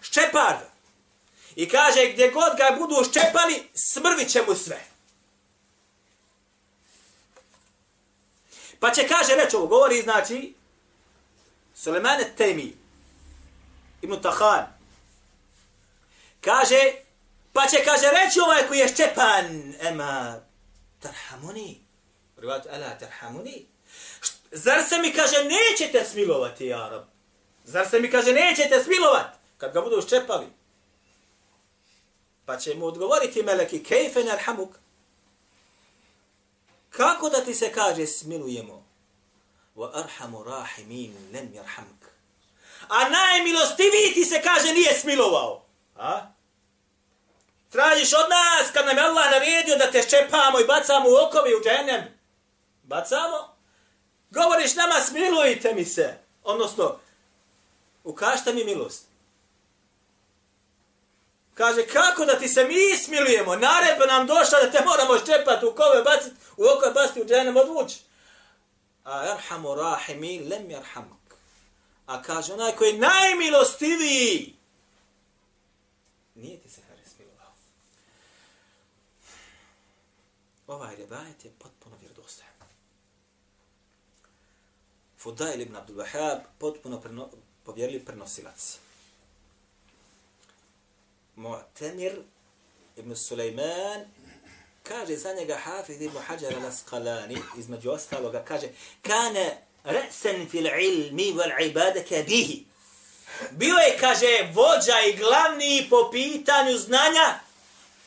ščepar. 0.00 0.56
I 1.56 1.68
kaže 1.68 2.12
gdje 2.12 2.30
god 2.30 2.56
ga 2.56 2.76
budu 2.78 3.04
ščepali, 3.04 3.70
smrvit 3.74 4.30
će 4.30 4.42
mu 4.48 4.54
sve. 4.54 4.91
Pa 8.82 8.90
će 8.90 9.08
kaže 9.08 9.34
reč 9.34 9.54
ovo, 9.54 9.66
govori 9.66 10.02
znači 10.02 10.54
Sulemane 11.74 12.32
Temi, 12.36 12.74
Ibn 14.02 14.22
Tahan, 14.22 14.66
kaže 16.40 17.02
Pa 17.52 17.66
će, 17.66 17.84
kaže, 17.84 18.06
reći 18.10 18.40
ovaj 18.40 18.66
koji 18.68 18.78
je 18.78 18.88
ščepan, 18.88 19.74
ema, 19.80 20.40
tarhamuni. 21.00 21.80
Rivat, 22.36 22.66
ala, 22.66 22.98
tarhamuni. 22.98 23.66
Zar 24.50 24.84
se 24.88 24.98
mi, 24.98 25.12
kaže, 25.12 25.36
nećete 25.44 26.04
smilovati, 26.04 26.66
ja 26.66 26.88
rab? 26.88 27.02
Zar 27.64 27.88
se 27.88 28.00
mi, 28.00 28.10
kaže, 28.10 28.32
nećete 28.32 28.84
smilovati? 28.84 29.38
Kad 29.58 29.72
ga 29.72 29.80
budu 29.80 30.02
ščepali. 30.02 30.46
Pa 32.44 32.56
će 32.56 32.74
mu 32.74 32.86
odgovoriti 32.86 33.42
meleki, 33.42 33.82
kejfe 33.82 34.24
narhamuk. 34.24 34.78
Kako 36.96 37.28
da 37.28 37.40
ti 37.44 37.54
se 37.54 37.72
kaže 37.72 38.06
smilujemo? 38.06 38.84
Wa 39.76 39.90
arhamu 39.94 40.44
rahimin 40.44 41.16
lem 41.32 41.52
yarhamk. 41.54 42.02
A 42.88 43.08
najmilostiviji 43.08 44.14
ti 44.14 44.24
se 44.24 44.42
kaže 44.42 44.74
nije 44.74 44.94
smilovao. 44.94 45.64
A? 45.96 46.20
Tražiš 47.70 48.12
od 48.12 48.26
nas 48.30 48.70
kad 48.72 48.86
nam 48.86 48.96
je 48.96 49.02
Allah 49.02 49.30
naredio 49.30 49.76
da 49.76 49.90
te 49.90 50.02
ščepamo 50.02 50.60
i 50.60 50.64
bacamo 50.64 51.10
u 51.10 51.26
okovi 51.26 51.54
u 51.54 51.62
džennem. 51.64 52.02
Bacamo. 52.82 53.56
Govoriš 54.30 54.74
nama 54.74 55.00
smilujte 55.00 55.74
mi 55.74 55.84
se. 55.84 56.18
Odnosno, 56.42 56.98
ukažite 58.04 58.52
mi 58.52 58.64
milost. 58.64 59.11
Kaže, 61.54 61.86
kako 61.86 62.24
da 62.24 62.38
ti 62.38 62.48
se 62.48 62.64
mi 62.64 62.96
smilujemo? 62.96 63.56
Naredba 63.56 64.06
nam 64.06 64.26
došla 64.26 64.58
da 64.62 64.70
te 64.70 64.84
moramo 64.84 65.18
ščepati 65.18 65.66
u 65.66 65.74
kove, 65.74 66.02
baciti 66.02 66.36
u 66.56 66.64
oko, 66.64 66.90
baciti 66.94 67.22
u 67.22 67.24
džennem, 67.24 67.56
odvući. 67.56 67.98
A 69.04 69.26
erhamu 69.26 69.74
rahimi 69.74 70.48
lem 70.48 70.70
jerhamuk. 70.70 71.34
A 72.06 72.22
kaže, 72.22 72.52
onaj 72.52 72.72
koji 72.72 72.90
je 72.90 72.98
najmilostiviji, 72.98 74.56
nije 76.34 76.60
ti 76.60 76.70
se 76.70 76.80
ovaj 80.72 80.96
rivajet 80.96 81.44
je 81.44 81.50
potpuno 81.58 81.96
vjerodostojan. 82.00 82.52
Fudail 85.18 85.60
ibn 85.60 85.76
Abdul 85.76 85.96
Wahab 85.96 86.40
potpuno 86.58 87.00
preno, 87.00 87.28
povjerili 87.64 88.04
prenosilac. 88.04 88.78
Mu'tamir 91.36 92.22
ibn 92.96 93.16
Sulejman 93.16 94.04
kaže 94.82 95.16
za 95.16 95.34
njega 95.34 95.56
Hafiz 95.56 96.00
ibn 96.00 96.18
Hajar 96.18 96.52
al-Asqalani 96.52 97.38
između 97.58 97.90
ostaloga 97.90 98.44
kaže 98.44 98.68
kane 99.02 99.62
re'sen 99.84 100.48
fil 100.50 100.66
ilmi 100.66 101.32
wal 101.32 101.70
ibadaka 101.70 102.22
bihi 102.26 102.72
Bio 103.50 103.74
je, 103.74 103.98
kaže, 104.00 104.52
vođa 104.54 105.00
i 105.08 105.16
glavni 105.16 105.86
po 105.90 106.10
pitanju 106.12 106.78
znanja 106.78 107.40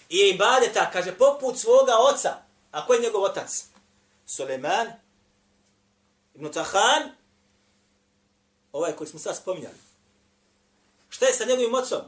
i 0.10 0.18
ibadeta, 0.18 0.92
kaže, 0.92 1.18
poput 1.18 1.58
svoga 1.58 1.94
oca. 1.98 2.36
A 2.72 2.86
ko 2.86 2.94
je 2.94 3.02
njegov 3.02 3.24
otac? 3.24 3.64
Suleman 4.26 4.88
ibn 6.36 6.52
Tahan, 6.52 7.12
ovaj 8.72 8.96
koji 8.96 9.08
smo 9.08 9.20
sad 9.20 9.38
spominjali. 9.38 9.78
Šta 11.10 11.26
je 11.26 11.34
sa 11.34 11.46
njegovim 11.46 11.74
ocom? 11.74 12.02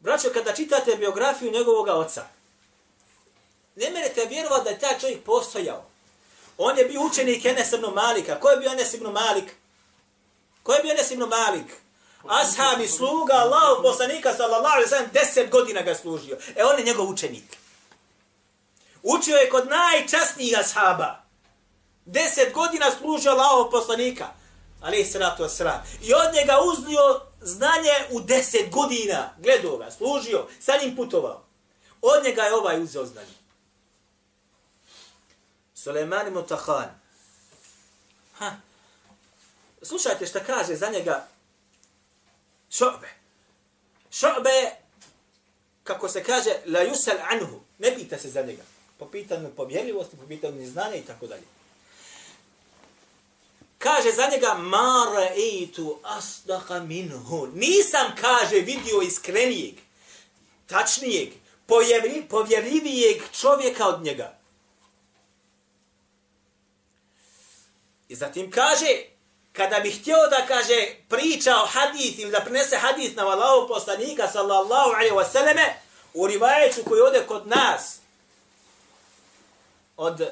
Braćo, 0.00 0.28
kada 0.34 0.52
čitate 0.52 0.96
biografiju 0.96 1.52
njegovog 1.52 1.88
oca, 1.88 2.26
ne 3.76 3.90
merete 3.90 4.26
vjerovati 4.26 4.64
da 4.64 4.70
je 4.70 4.78
taj 4.78 4.98
čovjek 5.00 5.24
postojao. 5.24 5.84
On 6.58 6.78
je 6.78 6.84
bio 6.84 7.00
učenik 7.02 7.44
Enes 7.44 7.72
ibn 7.72 7.86
Malika. 7.94 8.40
Ko 8.40 8.48
je 8.48 8.56
bio 8.56 8.72
Enes 8.72 8.94
ibn 8.94 9.06
Malik? 9.06 9.54
Ko 10.62 10.72
je 10.72 10.82
bio 10.82 10.92
Enes 10.92 11.10
ibn 11.10 11.22
Malik? 11.22 11.66
Ashabi, 12.28 12.88
sluga, 12.88 13.34
Allahu 13.34 13.82
poslanika, 13.82 14.34
sallallahu 14.34 14.74
alaihi 14.74 14.88
sallam, 14.88 15.10
deset 15.12 15.50
godina 15.50 15.82
ga 15.82 15.94
služio. 15.94 16.38
E, 16.56 16.64
on 16.64 16.78
je 16.78 16.84
njegov 16.84 17.08
učenik. 17.08 17.56
Učio 19.02 19.36
je 19.36 19.50
kod 19.50 19.68
najčasnijih 19.68 20.58
ashaba. 20.58 21.22
Deset 22.04 22.52
godina 22.52 22.90
služio 22.98 23.30
Allahov 23.30 23.70
poslanika. 23.70 24.26
Ali 24.80 25.04
salatu 25.04 25.42
wasalam. 25.42 25.80
I 26.02 26.14
od 26.14 26.34
njega 26.34 26.58
uznio 26.72 27.20
znanje 27.40 27.92
u 28.10 28.20
deset 28.20 28.70
godina. 28.70 29.34
Gledao 29.38 29.76
ga, 29.76 29.90
služio, 29.90 30.46
sa 30.60 30.72
njim 30.82 30.96
putovao. 30.96 31.44
Od 32.02 32.24
njega 32.24 32.42
je 32.42 32.54
ovaj 32.54 32.82
uzeo 32.82 33.06
znanje. 33.06 33.38
Suleiman 35.74 36.28
ibn 36.28 36.44
Ha. 38.38 38.56
Slušajte 39.82 40.26
šta 40.26 40.44
kaže 40.44 40.76
za 40.76 40.90
njega 40.90 41.26
Šo'be. 42.70 43.08
Šo'be, 44.10 44.70
kako 45.84 46.08
se 46.08 46.24
kaže, 46.24 46.50
la 46.66 46.80
yusal 46.80 47.18
anhu. 47.30 47.60
Ne 47.78 47.94
pita 47.94 48.18
se 48.18 48.30
za 48.30 48.42
njega. 48.42 48.62
Po 48.98 49.06
pitanju 49.06 49.50
povjerljivosti, 49.56 50.16
po 50.16 50.26
pitanju 50.26 50.66
znanja 50.66 50.94
i 50.94 51.02
tako 51.02 51.26
dalje. 51.26 51.57
Kaže 53.78 54.12
za 54.12 54.28
njega, 54.32 54.54
ma 54.54 55.06
ra'eitu 55.14 55.96
asdaka 56.02 56.80
minhu. 56.80 57.46
Nisam, 57.54 58.12
kaže, 58.20 58.56
vidio 58.56 59.02
iskrenijeg, 59.02 59.74
tačnijeg, 60.66 61.28
povjerljivijeg 62.28 63.22
čovjeka 63.40 63.86
od 63.86 64.02
njega. 64.02 64.38
I 68.08 68.14
zatim 68.14 68.50
kaže, 68.50 69.02
kada 69.52 69.80
bi 69.80 69.90
htio 69.90 70.16
da 70.30 70.46
kaže 70.46 70.94
priča 71.08 71.56
o 71.62 71.66
hadith 71.66 72.18
ili 72.18 72.30
da 72.30 72.40
prinese 72.40 72.76
hadith 72.76 73.16
na 73.16 73.26
Allahu 73.28 73.68
poslanika 73.68 74.28
sallallahu 74.28 74.90
alaihi 74.90 75.14
wa 75.14 75.32
sallame, 75.32 75.80
u 76.14 76.26
rivajeću 76.26 76.84
koji 76.88 77.00
ode 77.00 77.24
kod 77.26 77.46
nas, 77.46 77.98
od 79.96 80.28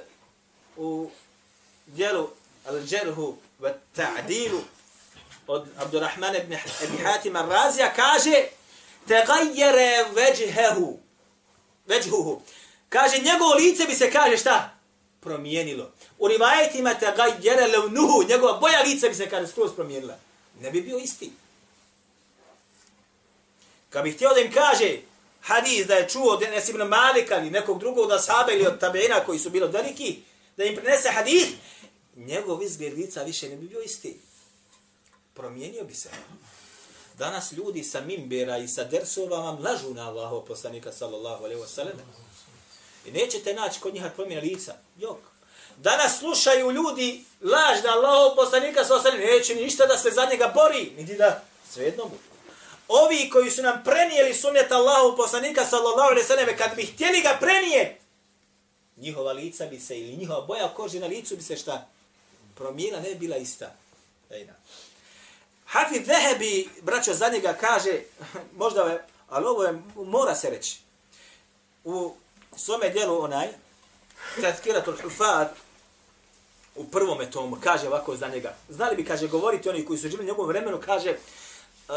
u 0.76 1.10
dijelu 1.86 2.30
al-đerhu 2.68 3.36
wa 3.60 3.72
ta'dilu 3.96 4.60
od 5.46 5.68
Abdurrahman 5.78 6.36
ibn, 6.36 6.52
ibn 6.84 7.04
Hatim 7.04 7.34
al-Razija 7.36 7.90
kaže 7.96 8.44
tegajjere 9.08 10.04
veđhehu 10.14 10.98
veđhuhu 11.86 12.40
kaže 12.88 13.18
njegovo 13.18 13.54
lice 13.54 13.84
bi 13.86 13.94
se 13.94 14.10
kaže 14.10 14.36
šta 14.36 14.76
promijenilo. 15.20 15.92
U 16.18 16.28
rivajetima 16.28 16.94
tegajjere 16.94 17.66
levnuhu, 17.66 18.24
njegova 18.28 18.58
boja 18.58 18.82
lica 18.82 19.08
bi 19.08 19.14
se 19.14 19.28
kaže 19.30 19.46
skroz 19.46 19.70
promijenila. 19.74 20.18
Ne 20.60 20.70
bi 20.70 20.80
bio 20.80 20.98
isti. 20.98 21.32
Kad 23.90 24.04
bi 24.04 24.12
htio 24.12 24.30
da 24.34 24.40
im 24.40 24.52
kaže 24.52 24.98
hadis 25.40 25.86
da 25.86 25.94
je 25.94 26.08
čuo 26.08 26.32
od 26.32 26.42
Enes 26.42 26.68
ibn 26.68 26.82
Malika 26.82 27.38
ili 27.38 27.50
nekog 27.50 27.78
drugog 27.78 28.08
da 28.08 28.14
Asaba 28.14 28.52
ili 28.52 28.66
od 28.66 28.80
tabeina 28.80 29.20
koji 29.20 29.38
su 29.38 29.50
bili 29.50 29.68
veliki, 29.68 30.18
da 30.56 30.64
im 30.64 30.76
prinese 30.76 31.10
hadis, 31.10 31.46
njegov 32.16 32.62
izgled 32.62 32.94
lica 32.94 33.22
više 33.22 33.48
ne 33.48 33.56
bi 33.56 33.68
bio 33.68 33.80
isti. 33.80 34.20
Promijenio 35.34 35.84
bi 35.84 35.94
se. 35.94 36.10
Danas 37.18 37.52
ljudi 37.52 37.84
sa 37.84 38.00
mimbera 38.00 38.58
i 38.58 38.68
sa 38.68 38.84
dersova 38.84 39.38
vam 39.38 39.64
lažu 39.64 39.94
na 39.94 40.08
Allahov 40.08 40.40
poslanika 40.40 40.92
sallallahu 40.92 41.44
alaihi 41.44 41.62
wa 41.62 41.68
sallam. 41.68 41.96
I 43.06 43.10
nećete 43.10 43.54
naći 43.54 43.80
kod 43.80 43.94
njiha 43.94 44.10
promjena 44.10 44.40
lica. 44.40 44.74
Jok. 44.98 45.18
Danas 45.76 46.18
slušaju 46.18 46.70
ljudi 46.70 47.24
laž 47.40 47.82
da 47.82 47.92
Allahov 47.92 48.36
poslanika 48.36 48.84
sa 48.84 48.94
osalim. 48.94 49.20
Neće 49.20 49.54
ništa 49.54 49.86
da 49.86 49.98
se 49.98 50.10
za 50.10 50.26
njega 50.30 50.52
bori. 50.54 50.92
Niti 50.96 51.14
da 51.16 51.42
svejedno 51.70 52.04
mu. 52.04 52.18
Ovi 52.88 53.30
koji 53.32 53.50
su 53.50 53.62
nam 53.62 53.82
prenijeli 53.84 54.34
sunnet 54.34 54.72
Allahu 54.72 55.16
poslanika 55.16 55.64
sallallahu 55.64 56.10
alaihi 56.10 56.26
sallam, 56.26 56.46
kad 56.58 56.76
bi 56.76 56.86
htjeli 56.86 57.20
ga 57.20 57.36
prenijeti, 57.40 58.00
njihova 58.96 59.32
lica 59.32 59.66
bi 59.66 59.80
se, 59.80 59.98
ili 59.98 60.16
njihova 60.16 60.40
boja 60.40 60.68
kože 60.68 61.00
na 61.00 61.06
licu 61.06 61.36
bi 61.36 61.42
se 61.42 61.56
šta? 61.56 61.88
Promijena 62.56 63.00
ne 63.00 63.08
bi 63.08 63.14
bila 63.14 63.36
ista. 63.36 63.74
Ejna. 64.30 64.52
Hafid 65.66 66.06
Zehebi, 66.06 66.68
braćo, 66.82 67.14
za 67.14 67.28
njega 67.28 67.56
kaže, 67.60 68.00
možda 68.62 68.82
je, 68.82 69.04
ali 69.28 69.46
ovo 69.46 69.64
je, 69.64 69.82
mora 69.94 70.34
se 70.34 70.50
reći. 70.50 70.80
U 71.84 72.14
svome 72.56 72.88
dijelu 72.88 73.22
onaj, 73.22 73.48
Tazkiratul 74.40 74.96
Hufad, 75.02 75.54
u 76.74 76.84
prvom 76.84 77.30
tomu, 77.30 77.56
kaže 77.60 77.88
ovako 77.88 78.16
za 78.16 78.28
njega. 78.28 78.54
Znali 78.68 78.96
bi, 78.96 79.04
kaže, 79.04 79.28
govoriti 79.28 79.68
oni 79.68 79.84
koji 79.84 79.98
su 79.98 80.02
živjeli 80.02 80.24
u 80.24 80.26
njegovom 80.26 80.48
vremenu, 80.48 80.80
kaže, 80.84 81.10
uh, 81.10 81.94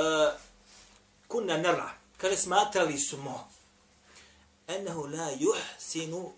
kunna 1.27 1.57
nara, 1.57 1.91
kaže, 2.17 2.37
smatrali 2.37 2.99
smo, 2.99 3.21
mo, 3.21 3.47
ennehu 4.67 5.07
la 5.07 5.29
juhsinu 5.39 6.31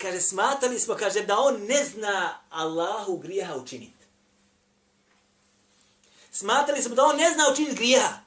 kaže, 0.00 0.20
smatali 0.20 0.80
smo, 0.80 0.94
kaže, 0.94 1.22
da 1.22 1.38
on 1.38 1.60
ne 1.68 1.84
zna 1.84 2.38
Allahu 2.50 3.18
grijeha 3.18 3.54
učiniti. 3.54 4.04
Smatali 6.32 6.82
smo 6.82 6.94
da 6.94 7.04
on 7.04 7.16
ne 7.16 7.30
zna 7.30 7.44
učiniti 7.52 7.76
grijeha. 7.76 8.18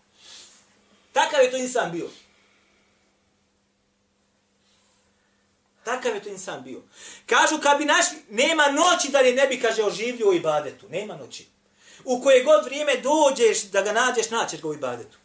Takav 1.12 1.42
je 1.42 1.52
to 1.52 1.58
insan 1.58 1.92
bio. 1.92 2.10
Takav 5.84 6.16
je 6.16 6.24
to 6.24 6.30
insan 6.30 6.64
bio. 6.64 6.82
Kažu, 7.26 7.62
kad 7.62 7.78
bi 7.78 7.86
naš, 7.86 8.06
nema 8.30 8.64
noći 8.68 9.12
da 9.12 9.22
li 9.22 9.34
ne 9.34 9.48
bi, 9.48 9.62
kaže, 9.62 9.84
oživio 9.84 10.30
u 10.30 10.34
ibadetu. 10.34 10.90
Nema 10.90 11.16
noći. 11.16 11.48
U 12.06 12.22
koje 12.22 12.44
god 12.44 12.66
vrijeme 12.66 12.96
dođeš 12.98 13.64
da 13.64 13.82
ga 13.82 13.92
nađeš, 13.92 14.30
naćeš 14.30 14.62
ga 14.62 14.68
u 14.68 14.74
ibadetu. 14.74 15.18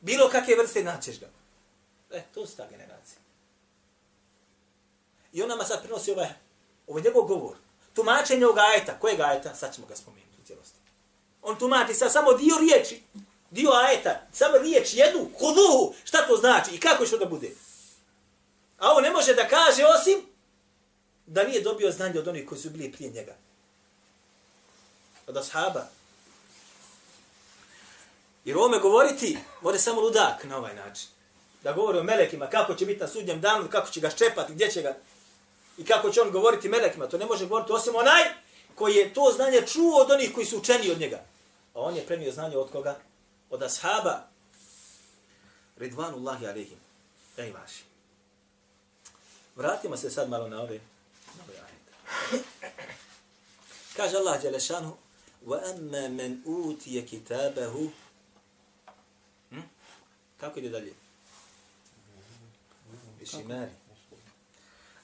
Bilo 0.00 0.28
kakve 0.28 0.56
vrste 0.56 0.82
naćeš 0.82 1.20
ga. 1.20 1.26
E, 2.10 2.22
to 2.34 2.46
su 2.46 2.56
ta 2.56 2.68
generacija. 2.70 3.25
I 5.36 5.42
on 5.42 5.48
nama 5.48 5.64
sad 5.64 5.82
prinosi 5.82 6.10
ovaj, 6.10 6.28
ovaj 6.86 7.02
njegov 7.02 7.22
govor. 7.22 7.56
Tumačenje 7.94 8.46
ovog 8.46 8.58
ajeta. 8.58 8.98
Kojeg 9.00 9.20
ajeta? 9.20 9.54
Sad 9.54 9.74
ćemo 9.74 9.86
ga 9.86 9.96
spomenuti 9.96 10.40
u 10.42 10.46
cijelosti. 10.46 10.78
On 11.42 11.58
tumači 11.58 11.94
sad 11.94 12.12
samo 12.12 12.32
dio 12.32 12.56
riječi 12.60 13.02
dio 13.50 13.70
ajeta, 13.70 14.20
samo 14.32 14.58
riječ 14.58 14.94
jednu, 14.94 15.30
huduhu, 15.38 15.94
šta 16.04 16.26
to 16.26 16.36
znači 16.36 16.74
i 16.74 16.80
kako 16.80 17.06
će 17.06 17.18
da 17.18 17.26
bude? 17.26 17.50
A 18.78 18.92
on 18.92 19.02
ne 19.02 19.10
može 19.10 19.34
da 19.34 19.48
kaže 19.48 19.84
osim 19.84 20.26
da 21.26 21.44
nije 21.44 21.60
dobio 21.60 21.90
znanje 21.90 22.18
od 22.18 22.28
onih 22.28 22.48
koji 22.48 22.60
su 22.60 22.70
bili 22.70 22.92
prije 22.92 23.10
njega. 23.10 23.34
Od 25.26 25.36
ashaba. 25.36 25.86
Jer 28.44 28.56
ovome 28.56 28.78
govoriti, 28.78 29.38
može 29.62 29.78
samo 29.78 30.00
ludak 30.00 30.44
na 30.44 30.56
ovaj 30.56 30.74
način. 30.74 31.08
Da 31.62 31.72
govori 31.72 31.98
o 31.98 32.02
melekima, 32.02 32.46
kako 32.46 32.74
će 32.74 32.86
biti 32.86 33.00
na 33.00 33.08
sudnjem 33.08 33.40
danu, 33.40 33.68
kako 33.70 33.90
će 33.90 34.00
ga 34.00 34.10
ščepati, 34.10 34.52
gdje 34.52 34.70
će 34.70 34.82
ga 34.82 34.96
I 35.77 35.85
kako 35.85 36.09
će 36.09 36.21
on 36.21 36.31
govoriti 36.31 36.69
melekima, 36.69 37.07
to 37.07 37.17
ne 37.17 37.25
može 37.25 37.45
govoriti 37.45 37.73
osim 37.73 37.95
onaj 37.95 38.23
koji 38.75 38.95
je 38.95 39.13
to 39.13 39.31
znanje 39.35 39.61
čuo 39.67 40.01
od 40.01 40.11
onih 40.11 40.33
koji 40.33 40.45
su 40.45 40.57
učeni 40.57 40.91
od 40.91 40.99
njega. 40.99 41.23
A 41.73 41.79
on 41.79 41.95
je 41.95 42.05
premio 42.05 42.31
znanje 42.31 42.57
od 42.57 42.71
koga? 42.71 42.99
od 43.51 43.63
ashaba 43.63 44.27
Ridvanullahi 45.77 46.47
alihim. 46.47 46.77
Ej 47.37 47.51
vaši. 47.51 47.83
Vratimo 49.55 49.97
se 49.97 50.09
sad 50.09 50.29
malo 50.29 50.47
na 50.47 50.61
ove, 50.61 50.79
na 51.37 51.43
ove 51.43 51.57
ajete. 51.59 51.91
Kaže 53.95 54.17
Allah 54.17 54.41
Đelešanu, 54.41 54.97
وَأَمَّا 55.45 56.07
مَنْ 56.07 56.45
أُوتِيَ 56.45 57.01
كِتَابَهُ 57.01 57.89
hm? 59.49 59.61
Kako 60.37 60.59
ide 60.59 60.69
dalje? 60.69 60.93
Višimari. 63.19 63.71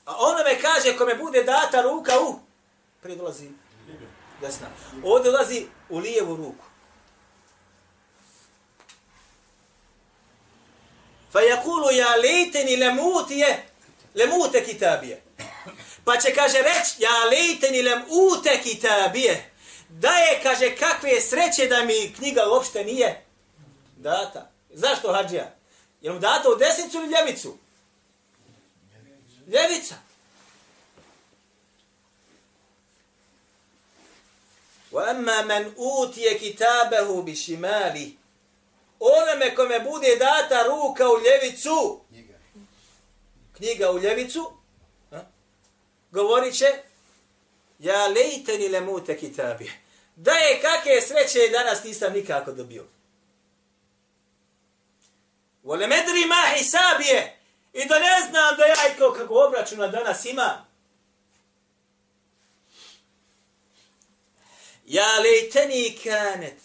A 0.05 0.17
ono 0.19 0.45
me 0.45 0.61
kaže, 0.61 0.97
ko 0.97 1.07
me 1.07 1.15
bude 1.15 1.43
data 1.45 1.83
ruka 1.83 2.21
u, 2.21 2.39
prije 3.03 3.17
dolazi 3.17 3.51
desna. 4.41 4.67
Ovdje 5.05 5.33
dolazi 5.33 5.67
u 5.89 5.99
lijevu 5.99 6.37
ruku. 6.37 6.65
fa 11.33 11.41
yakulu 11.41 11.91
ya 11.93 12.17
laitani 12.17 12.77
lamutiya 12.77 13.57
lamut 14.15 14.53
kitabiyya 14.53 15.17
Pa 16.05 16.17
će, 16.17 16.35
kaže, 16.35 16.59
reći, 16.59 16.95
ja 16.99 17.25
lejteni 17.31 17.83
lemute 17.83 18.61
kitabije. 18.63 19.51
Da 19.89 20.11
je, 20.11 20.41
kaže, 20.43 20.77
kakve 20.77 21.21
sreće 21.21 21.67
da 21.67 21.85
mi 21.85 22.15
knjiga 22.17 22.43
uopšte 22.49 22.85
nije 22.85 23.25
data. 23.97 24.51
Zašto 24.71 25.13
Hadžija? 25.13 25.55
Je 26.01 26.13
mu 26.13 26.19
data 26.19 26.49
u 26.51 26.55
desnicu 26.55 26.99
ili 26.99 27.13
ljevicu? 27.13 27.59
Ljevica. 29.48 29.96
وَأَمَّا 34.92 35.42
مَنْ 35.42 35.74
أُوتِيَ 35.78 36.34
كِتَابَهُ 36.34 37.22
بِشِمَالِ 37.22 38.12
Onome 39.00 39.56
kome 39.56 39.80
bude 39.80 40.16
data 40.16 40.64
ruka 40.64 41.10
u 41.10 41.18
ljevicu, 41.20 42.02
Njega. 42.12 42.34
knjiga 43.54 43.92
u 43.92 44.00
ljevicu, 44.00 44.52
a, 45.12 45.20
govorit 46.12 46.58
će 46.58 46.66
Ja 47.80 48.08
lejteni 48.08 48.70
le 48.70 48.82
mute 48.82 49.18
kitabi. 49.18 49.72
Da 50.16 50.32
je 50.32 50.62
kakve 50.62 51.02
sreće 51.02 51.50
danas 51.52 51.84
nisam 51.84 52.14
nikako 52.14 52.52
dobio. 52.52 52.86
Vole 55.64 55.88
medri 55.88 56.26
ma 56.26 56.58
hisabije. 56.58 57.40
I 57.73 57.85
da 57.89 57.99
ne 57.99 58.29
znam 58.31 58.57
da 58.57 58.65
ja 58.65 58.95
i 58.95 58.99
kao 58.99 59.13
kako 59.13 59.35
obračuna 59.35 59.89
danas 59.89 60.25
imam. 60.25 60.67
Ja 64.87 65.19
lejteni 65.19 65.99
kanet. 66.05 66.57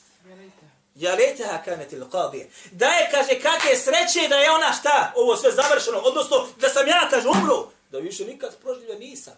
Ja 0.95 1.15
lejteha 1.15 1.63
kanet 1.65 1.93
il 1.93 2.03
qadije. 2.11 2.49
Da 2.71 2.85
je, 2.85 3.09
kaže, 3.11 3.39
kakve 3.39 3.75
sreće 3.75 4.27
da 4.27 4.35
je 4.37 4.51
ona 4.51 4.73
šta? 4.73 5.13
Ovo 5.15 5.35
sve 5.35 5.51
završeno. 5.51 5.97
Odnosno, 5.97 6.47
da 6.59 6.69
sam 6.69 6.87
ja, 6.87 7.07
kaže, 7.09 7.27
umru. 7.27 7.71
Da 7.91 7.99
više 7.99 8.25
nikad 8.25 8.57
proživio 8.57 8.99
nisam. 8.99 9.33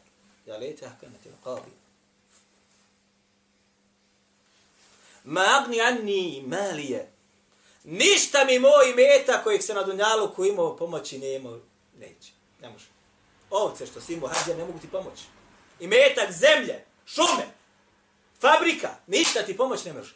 Ja 0.45 0.57
lejteha 0.57 0.95
kanet 1.01 1.25
il 1.25 1.31
qadije. 1.43 1.79
Ma 5.23 5.41
agni 5.41 5.81
anni 5.81 6.43
malije. 6.47 7.11
Ništa 7.83 8.45
mi 8.45 8.59
moj 8.59 8.93
meta 8.95 9.43
kojeg 9.43 9.63
se 9.63 9.73
na 9.73 9.83
Dunjalu 9.83 10.33
ko 10.35 10.45
imao 10.45 10.77
pomoći 10.77 11.19
ne 11.19 11.35
imao, 11.35 11.59
neće. 11.97 12.31
Ne 12.61 12.69
može. 12.69 12.85
Ovce 13.49 13.85
što 13.85 14.01
si 14.01 14.13
imao, 14.13 14.29
hađa, 14.29 14.57
ne 14.57 14.65
mogu 14.65 14.79
ti 14.79 14.87
pomoći. 14.87 15.23
I 15.79 15.87
metak 15.87 16.31
zemlje, 16.31 16.85
šume, 17.05 17.47
fabrika, 18.41 18.89
ništa 19.07 19.43
ti 19.43 19.57
pomoć 19.57 19.85
ne 19.85 19.93
može. 19.93 20.15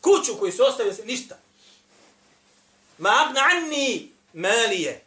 Kuću 0.00 0.38
koju 0.38 0.52
se 0.52 0.62
ostavio, 0.62 0.92
se, 0.92 1.04
ništa. 1.04 1.38
Ma 2.98 3.10
abna 3.26 3.40
anni 3.40 4.12
malije. 4.32 5.04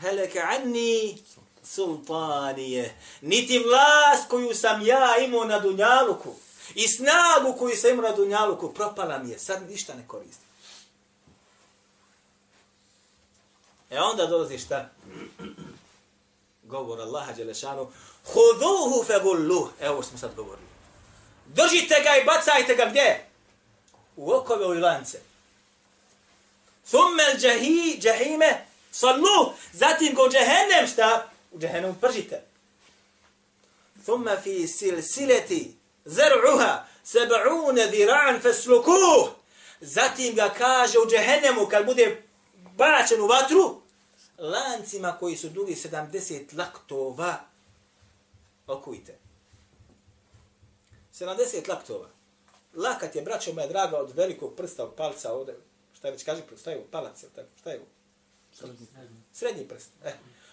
Heleke 0.00 0.40
anni 0.40 1.18
sultanije. 1.62 2.94
Niti 3.20 3.58
vlast 3.58 4.28
koju 4.28 4.54
sam 4.54 4.86
ja 4.86 5.16
imao 5.18 5.44
na 5.44 5.58
Dunjaluku 5.58 6.34
i 6.74 6.88
snagu 6.88 7.58
koju 7.58 7.76
sam 7.76 7.90
imao 7.90 8.10
na 8.10 8.16
Dunjaluku 8.16 8.74
propala 8.74 9.18
mi 9.18 9.30
je. 9.30 9.38
Sad 9.38 9.70
ništa 9.70 9.94
ne 9.94 10.08
koristim. 10.08 10.46
E 13.90 14.00
onda 14.00 14.26
dolazi 14.26 14.58
šta? 14.58 14.90
Govor 16.62 17.00
Allaha 17.00 17.32
Đelešanu. 17.32 17.92
Huduhu 18.24 19.04
fegulluh. 19.06 19.68
Evo 19.80 20.02
smo 20.02 20.18
sad 20.18 20.34
govorili. 20.34 20.66
Držite 21.46 21.94
ga 22.02 22.16
i 22.16 22.24
bacajte 22.24 22.74
ga 22.74 22.84
gdje? 22.90 23.26
U 24.16 24.32
okove 24.32 24.66
u 24.66 24.72
lance. 24.72 25.20
Thumme 26.90 27.22
al 27.22 27.38
džahime, 27.98 28.66
salluh. 28.90 29.52
Zatim 29.72 30.14
go 30.14 30.28
džehennem 30.28 30.86
šta? 30.92 31.30
U 31.52 31.58
džehennem 31.58 31.94
pržite. 32.00 32.42
Thumme 34.04 34.40
fi 34.42 34.68
silsileti 34.68 35.76
zer'uha 36.06 36.86
seb'une 37.04 37.90
zira'an 37.90 38.40
feslukuh. 38.40 39.28
Zatim 39.80 40.34
ga 40.34 40.48
kaže 40.58 40.98
u 40.98 41.10
džehennemu 41.10 41.66
kad 41.66 41.86
bude 41.86 42.22
bačen 42.76 43.20
u 43.20 43.26
vatru, 43.26 43.80
lancima 44.38 45.16
koji 45.20 45.36
su 45.36 45.48
dugi 45.48 45.74
70 45.74 46.58
laktova, 46.58 47.36
okujte. 48.66 49.18
70 51.12 51.68
laktova. 51.68 52.08
Lakat 52.74 53.16
je, 53.16 53.22
braćo 53.22 53.52
moja 53.52 53.66
draga, 53.66 53.98
od 53.98 54.16
velikog 54.16 54.54
prsta, 54.56 54.84
od 54.84 54.94
palca 54.94 55.32
ovde, 55.32 55.56
šta 55.92 56.08
je 56.08 56.12
već 56.12 56.24
kaže, 56.24 56.42
šta 56.60 56.70
je 56.70 56.76
ovo, 56.76 56.86
palac, 56.90 57.24
tako, 57.34 57.48
šta 57.60 57.70
je 57.70 57.76
ovo? 57.76 57.86
Srednji 59.32 59.68
prst. 59.68 59.90
E. 60.04 60.12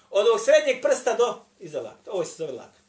Od 0.09 0.27
ovog 0.27 0.39
srednjeg 0.39 0.81
prsta 0.81 1.13
do 1.13 1.41
iza 1.59 1.81
lakta. 1.81 2.11
Ovo 2.11 2.25
se 2.25 2.35
zove 2.37 2.51
lakat. 2.51 2.82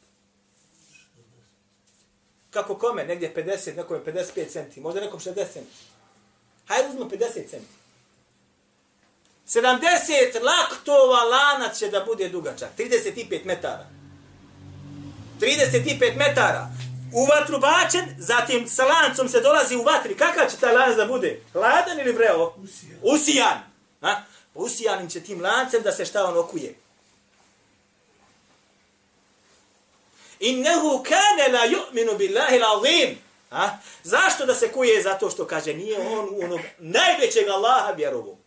Kako 2.55 2.75
kome? 2.75 3.05
Negdje 3.05 3.33
50, 3.35 3.75
nekome 3.75 3.99
55 3.99 4.51
centi, 4.51 4.79
možda 4.79 5.01
nekom 5.01 5.19
60 5.19 5.33
centi. 5.35 5.75
Hajde 6.67 6.89
uzmo 6.89 7.05
50 7.05 7.49
centi. 7.49 7.75
70 9.47 10.43
laktova 10.43 11.23
lanac 11.23 11.77
će 11.77 11.89
da 11.89 12.05
bude 12.05 12.29
dugačak. 12.29 12.69
35 12.77 13.45
metara. 13.45 13.85
35 15.41 16.17
metara. 16.17 16.67
U 17.13 17.25
vatru 17.25 17.59
bačen, 17.59 18.05
zatim 18.17 18.67
sa 18.67 18.85
lancom 18.85 19.29
se 19.29 19.41
dolazi 19.41 19.75
u 19.75 19.83
vatri. 19.83 20.17
Kakav 20.17 20.49
će 20.49 20.57
taj 20.57 20.73
lanac 20.73 20.97
da 20.97 21.05
bude? 21.05 21.41
Hladan 21.53 21.99
ili 21.99 22.11
vreo? 22.11 22.53
Usijan. 22.63 22.99
Usijan. 23.01 23.59
Ha? 24.01 24.21
Usijanim 24.53 25.09
će 25.09 25.19
tim 25.19 25.41
lancem 25.41 25.81
da 25.81 25.91
se 25.91 26.05
šta 26.05 26.25
on 26.25 26.37
okuje. 26.37 26.75
Innehu 30.39 31.03
kane 31.03 31.47
la 31.51 31.65
yu'minu 31.65 32.17
billahi 32.17 32.59
l'azim. 32.59 33.17
Ha? 33.49 33.77
Zašto 34.03 34.45
da 34.45 34.55
se 34.55 34.71
kuje? 34.71 35.01
Zato 35.01 35.29
što 35.29 35.47
kaže 35.47 35.73
nije 35.73 35.99
on 35.99 36.29
u 36.31 36.43
onog 36.43 36.59
najvećeg 36.79 37.47
Allaha 37.47 37.91
vjerovu. 37.91 38.37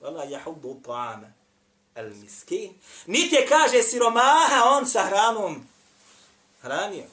Vala 0.00 0.24
jahubu 0.24 0.80
ta'ama 0.86 1.32
al 1.94 2.10
miskin. 2.10 2.74
Niti 3.06 3.34
je 3.34 3.46
kaže 3.46 3.82
siromaha 3.82 4.64
on 4.64 4.86
sa 4.86 5.02
hranom 5.02 5.68
hranio. 6.62 7.04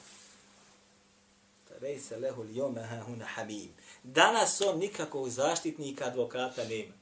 Rejse 1.80 2.16
lehu 2.16 2.44
ljomeha 2.44 3.00
huna 3.06 3.24
hamim. 3.24 3.74
Danas 4.02 4.60
on 4.60 4.78
nikakvog 4.78 5.28
zaštitnika 5.28 6.04
advokata 6.04 6.64
nema. 6.64 6.94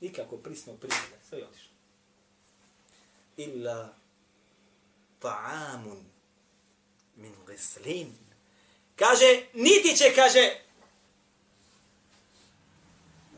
Nikako 0.00 0.36
prisno 0.36 0.72
prijeda. 0.72 1.16
Sve 1.28 1.38
je 1.38 1.44
otišlo. 1.44 1.72
Illa 3.36 3.88
ta'amun 5.20 6.04
min 7.16 7.34
gislin. 7.48 8.14
Kaže, 8.96 9.42
niti 9.54 9.96
će, 9.96 10.14
kaže, 10.14 10.54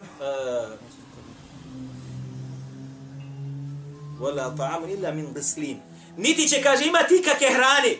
uh, 0.01 0.71
wala 4.21 4.57
ta'amun 4.57 4.90
illa 4.90 5.12
min 5.12 5.35
gislin. 5.35 5.81
Niti 6.16 6.49
će, 6.49 6.62
kaže, 6.62 6.85
imati 6.85 7.14
ikakve 7.16 7.49
hrane. 7.49 7.97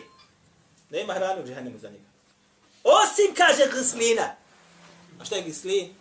Ne 0.89 1.01
ima 1.01 1.13
hrane 1.13 1.41
u 1.41 1.47
džahannemu 1.47 1.79
za 1.79 1.89
njega. 1.89 2.03
Osim, 2.83 3.35
kaže, 3.37 3.71
gislina. 3.73 4.35
A 5.21 5.25
šta 5.25 5.35
je 5.35 5.41
gislin? 5.41 5.95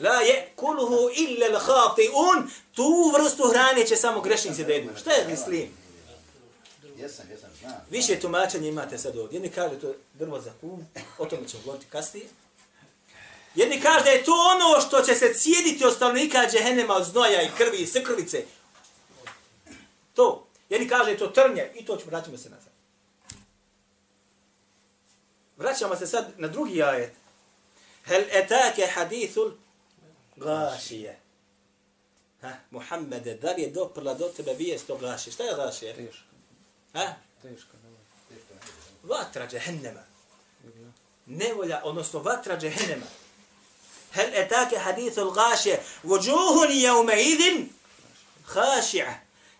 La 0.00 0.20
je 0.20 0.52
kuluhu 0.56 1.10
illa 1.16 1.46
l'khati'un. 1.46 2.48
Tu 2.74 3.12
vrstu 3.14 3.48
hrane 3.48 3.86
će 3.86 3.96
samo 3.96 4.20
grešnici 4.20 4.64
da 4.64 4.72
jedu. 4.72 4.90
Šta 4.96 5.12
je 5.12 5.26
gislin? 5.28 5.85
Jesam, 6.98 7.30
jesam, 7.30 7.50
znam. 7.60 7.86
Više 7.90 8.20
tumačenja 8.20 8.68
imate 8.68 8.98
sad 8.98 9.16
ovdje. 9.16 9.36
Jedni 9.36 9.50
kaže 9.50 9.80
to 9.80 9.88
je 9.88 9.94
drvo 10.14 10.40
za 10.40 10.52
kum, 10.60 10.86
o 11.18 11.26
tome 11.26 11.48
ćemo 11.48 11.62
govoriti 11.62 11.90
kasnije. 11.90 12.26
Jedni 13.54 13.80
kaže 13.80 14.04
da 14.04 14.10
je 14.10 14.24
to 14.24 14.32
ono 14.32 14.80
što 14.80 15.02
će 15.02 15.14
se 15.14 15.34
cijediti 15.34 15.84
od 15.84 15.94
stanovnika 15.94 16.48
džehennema 16.50 16.94
od 16.94 17.04
znoja 17.04 17.42
i 17.42 17.50
krvi 17.56 17.78
i 17.78 17.86
srkrvice. 17.86 18.44
To. 20.14 20.46
Jedni 20.68 20.88
kaže 20.88 21.04
da 21.04 21.10
je 21.10 21.18
to 21.18 21.26
trnje 21.26 21.70
i 21.74 21.84
to 21.84 21.96
ćemo, 21.96 22.10
vraćamo 22.10 22.38
se 22.38 22.50
nazad. 22.50 22.72
Vraćamo 25.56 25.96
se 25.96 26.06
sad 26.06 26.32
na 26.36 26.48
drugi 26.48 26.82
ajet. 26.82 27.12
Hel 28.04 28.22
etake 28.32 28.86
hadithul 28.86 29.52
gašije. 30.36 31.18
Ha, 32.40 32.52
Muhammede, 32.70 33.34
da 33.34 33.52
li 33.52 33.62
je 33.62 33.70
doprla 33.70 34.14
do 34.14 34.28
tebe 34.28 34.54
vijest 34.54 34.90
o 34.90 34.96
gašije? 34.96 35.32
Šta 35.32 35.44
je 35.44 35.56
gašije? 35.56 35.94
Teško, 35.94 36.24
Ha? 36.96 37.14
teško. 37.42 37.76
da. 37.82 39.14
vatra 39.14 39.46
džehennema. 39.46 40.00
Nevolja, 41.26 41.80
odnosno 41.84 42.18
vatra 42.18 42.56
džehennema. 42.58 43.06
Hel 44.12 44.30
etake 44.34 44.78
hadithul 44.78 45.30
gašije, 45.30 45.82
vođuhun 46.02 46.70
jeume 46.70 47.22
idin, 47.22 47.68
haši'a. 48.46 49.14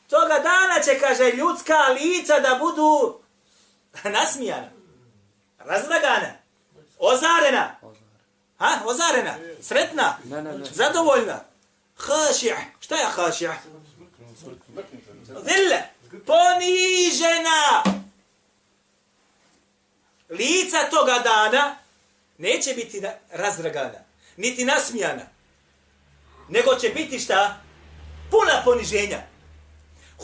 Toga 0.09 0.39
dana 0.39 0.83
će, 0.85 1.01
kaže, 1.01 1.33
ljudska 1.33 1.79
lica 1.79 2.41
da 2.41 2.59
budu 2.61 3.19
nasmijana, 4.05 4.71
razdragana, 5.59 6.33
ozarena. 6.99 7.77
Ozar. 7.83 8.03
Ha? 8.59 8.81
Ozarena, 8.85 9.35
sretna, 9.63 10.19
Ne, 10.25 10.43
ne, 10.43 10.59
ne. 10.59 10.65
zadovoljna. 10.75 11.41
Haši'a. 11.97 12.57
Šta 12.81 12.97
je 12.97 13.07
haši'a? 13.07 13.55
Zille. 15.27 15.96
Ponižena. 16.27 17.83
Lica 20.31 20.91
toga 20.91 21.19
dana 21.25 21.77
neće 22.39 22.75
biti 22.75 23.03
razdragana, 23.31 23.99
niti 24.37 24.65
nasmijana, 24.65 25.23
nego 26.49 26.75
će 26.75 26.89
biti 26.89 27.19
šta? 27.19 27.57
Puna 28.31 28.63
poniženja. 28.65 29.23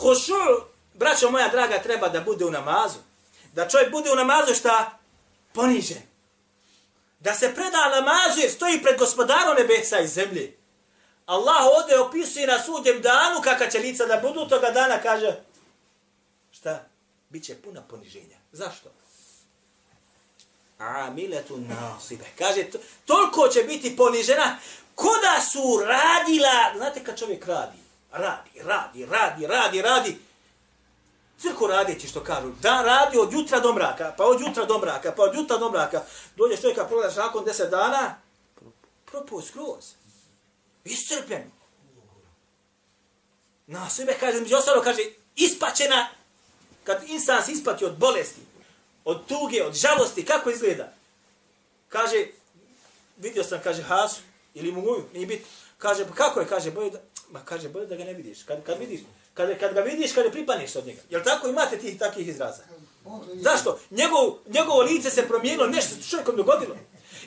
Hošu, 0.01 0.33
braćo 0.93 1.31
moja 1.31 1.47
draga, 1.47 1.79
treba 1.79 2.09
da 2.09 2.21
bude 2.21 2.45
u 2.45 2.51
namazu. 2.51 2.99
Da 3.53 3.69
čovjek 3.69 3.91
bude 3.91 4.11
u 4.11 4.15
namazu 4.15 4.53
šta? 4.53 4.99
Ponižen. 5.53 6.01
Da 7.19 7.33
se 7.33 7.55
preda 7.55 8.01
namazu 8.01 8.39
jer 8.39 8.51
stoji 8.51 8.81
pred 8.81 8.99
gospodarom 8.99 9.55
nebesa 9.57 9.99
i 9.99 10.07
zemlje. 10.07 10.57
Allah 11.25 11.65
ovdje 11.77 11.99
opisuje 11.99 12.47
na 12.47 12.63
sudjem 12.63 13.01
danu 13.01 13.41
kakva 13.41 13.69
će 13.69 13.79
lica 13.79 14.05
da 14.05 14.17
budu 14.17 14.49
toga 14.49 14.71
dana, 14.71 14.97
kaže, 15.01 15.35
šta? 16.53 16.85
Biće 17.29 17.55
puna 17.55 17.81
poniženja. 17.81 18.37
Zašto? 18.51 18.89
Amiletu 20.77 21.57
nasibe. 21.57 22.25
Kaže, 22.37 22.63
to, 22.63 22.77
toliko 23.05 23.47
će 23.47 23.63
biti 23.63 23.97
ponižena, 23.97 24.57
koda 24.95 25.41
su 25.51 25.83
radila, 25.85 26.77
znate 26.77 27.03
kad 27.03 27.19
čovjek 27.19 27.47
radi, 27.47 27.77
radi, 28.11 28.49
radi, 28.63 29.05
radi, 29.05 29.47
radi, 29.47 29.81
radi, 29.81 30.17
Crko 31.37 31.67
radeći 31.67 32.07
što 32.07 32.23
kažu, 32.23 32.51
da 32.61 32.81
radi 32.81 33.17
od 33.17 33.33
jutra 33.33 33.59
do 33.59 33.73
mraka, 33.73 34.13
pa 34.17 34.25
od 34.25 34.41
jutra 34.41 34.65
do 34.65 34.79
mraka, 34.79 35.11
pa 35.11 35.23
od 35.23 35.35
jutra 35.35 35.57
do 35.57 35.71
mraka, 35.71 36.01
dođeš 36.35 36.61
čovjeka, 36.61 36.85
pogledaš 36.85 37.15
nakon 37.15 37.45
deset 37.45 37.69
dana, 37.69 38.15
propao 39.05 39.41
skroz. 39.41 39.93
Iscrpljen. 40.83 41.51
Na 43.67 43.89
sebe 43.89 44.17
kaže, 44.19 44.39
među 44.39 44.55
ostalo 44.55 44.81
kaže, 44.81 45.01
ispačena, 45.35 46.07
kad 46.83 47.03
insan 47.07 47.43
se 47.43 47.51
ispati 47.51 47.85
od 47.85 47.97
bolesti, 47.97 48.41
od 49.05 49.25
tuge, 49.27 49.63
od 49.63 49.73
žalosti, 49.73 50.25
kako 50.25 50.49
izgleda? 50.49 50.93
Kaže, 51.89 52.25
vidio 53.17 53.43
sam, 53.43 53.59
kaže, 53.63 53.81
Hasu, 53.81 54.21
ili 54.53 54.71
Muguju, 54.71 55.03
nije 55.13 55.25
bit. 55.25 55.41
Kaže, 55.77 56.05
pa 56.07 56.13
kako 56.13 56.39
je, 56.39 56.47
kaže, 56.47 56.71
bolje 56.71 56.89
da, 56.89 56.99
ma 57.29 57.39
kaže, 57.45 57.69
bolje 57.69 57.85
da 57.85 57.95
ga 57.95 58.03
ne 58.03 58.13
vidiš. 58.13 58.43
Kad, 58.43 58.63
kad 58.65 58.79
vidiš, 58.79 58.99
kad, 59.33 59.59
kad 59.59 59.73
ga 59.73 59.81
vidiš, 59.81 60.13
kad 60.13 60.25
ne 60.25 60.31
pripaneš 60.31 60.75
od 60.75 60.85
njega. 60.85 61.01
Jel 61.09 61.23
tako 61.23 61.47
imate 61.47 61.77
tih 61.77 61.99
takih 61.99 62.27
izraza? 62.27 62.63
Zašto? 63.33 63.79
Njegov, 63.89 64.33
njegovo 64.47 64.81
lice 64.81 65.09
se 65.09 65.27
promijenilo, 65.27 65.67
nešto 65.67 65.95
se 65.95 66.09
čovjekom 66.09 66.35
dogodilo. 66.35 66.77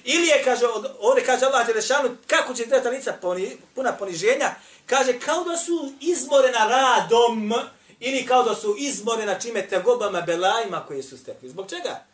Ili 0.04 0.26
je, 0.26 0.42
kaže, 0.44 0.66
od, 0.66 0.86
ovdje 1.00 1.24
kaže 1.24 1.46
Allah 1.46 1.66
Đelešanu, 1.66 2.16
kako 2.26 2.54
će 2.54 2.66
ta 2.66 2.88
lica 2.90 3.12
poni, 3.20 3.56
puna 3.74 3.92
poniženja, 3.92 4.54
kaže, 4.86 5.20
kao 5.20 5.44
da 5.44 5.56
su 5.56 5.92
izmorena 6.00 6.68
radom, 6.68 7.52
ili 8.00 8.26
kao 8.26 8.42
da 8.42 8.54
su 8.54 8.76
izmorena 8.78 9.38
čime 9.38 9.68
tegobama, 9.68 10.20
belajima 10.20 10.87
koje 10.87 11.02
su 11.02 11.18
stekli. 11.18 11.48
Zbog 11.48 11.70
čega? 11.70 12.04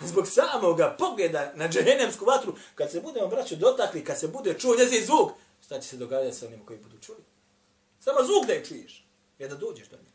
Zbog 0.00 0.26
samoga 0.28 0.96
pogleda 0.98 1.52
na 1.54 1.68
džehennemsku 1.68 2.24
vatru, 2.24 2.54
kad 2.74 2.90
se 2.90 3.00
budemo, 3.00 3.26
braću, 3.26 3.56
dotakli, 3.56 4.04
kad 4.04 4.20
se 4.20 4.28
bude 4.28 4.58
čuo 4.58 4.76
njezin 4.76 5.04
zvuk, 5.06 5.32
šta 5.64 5.80
će 5.80 5.88
se 5.88 5.96
događati 5.96 6.36
sa 6.36 6.46
onima 6.46 6.66
koji 6.66 6.78
budu 6.78 6.98
čuli? 7.06 7.18
Samo 8.00 8.24
zvuk 8.24 8.46
da 8.46 8.52
je 8.52 8.64
čuješ, 8.64 9.04
je 9.38 9.48
da 9.48 9.56
dođeš 9.56 9.88
do 9.88 9.96
nje. 9.96 10.10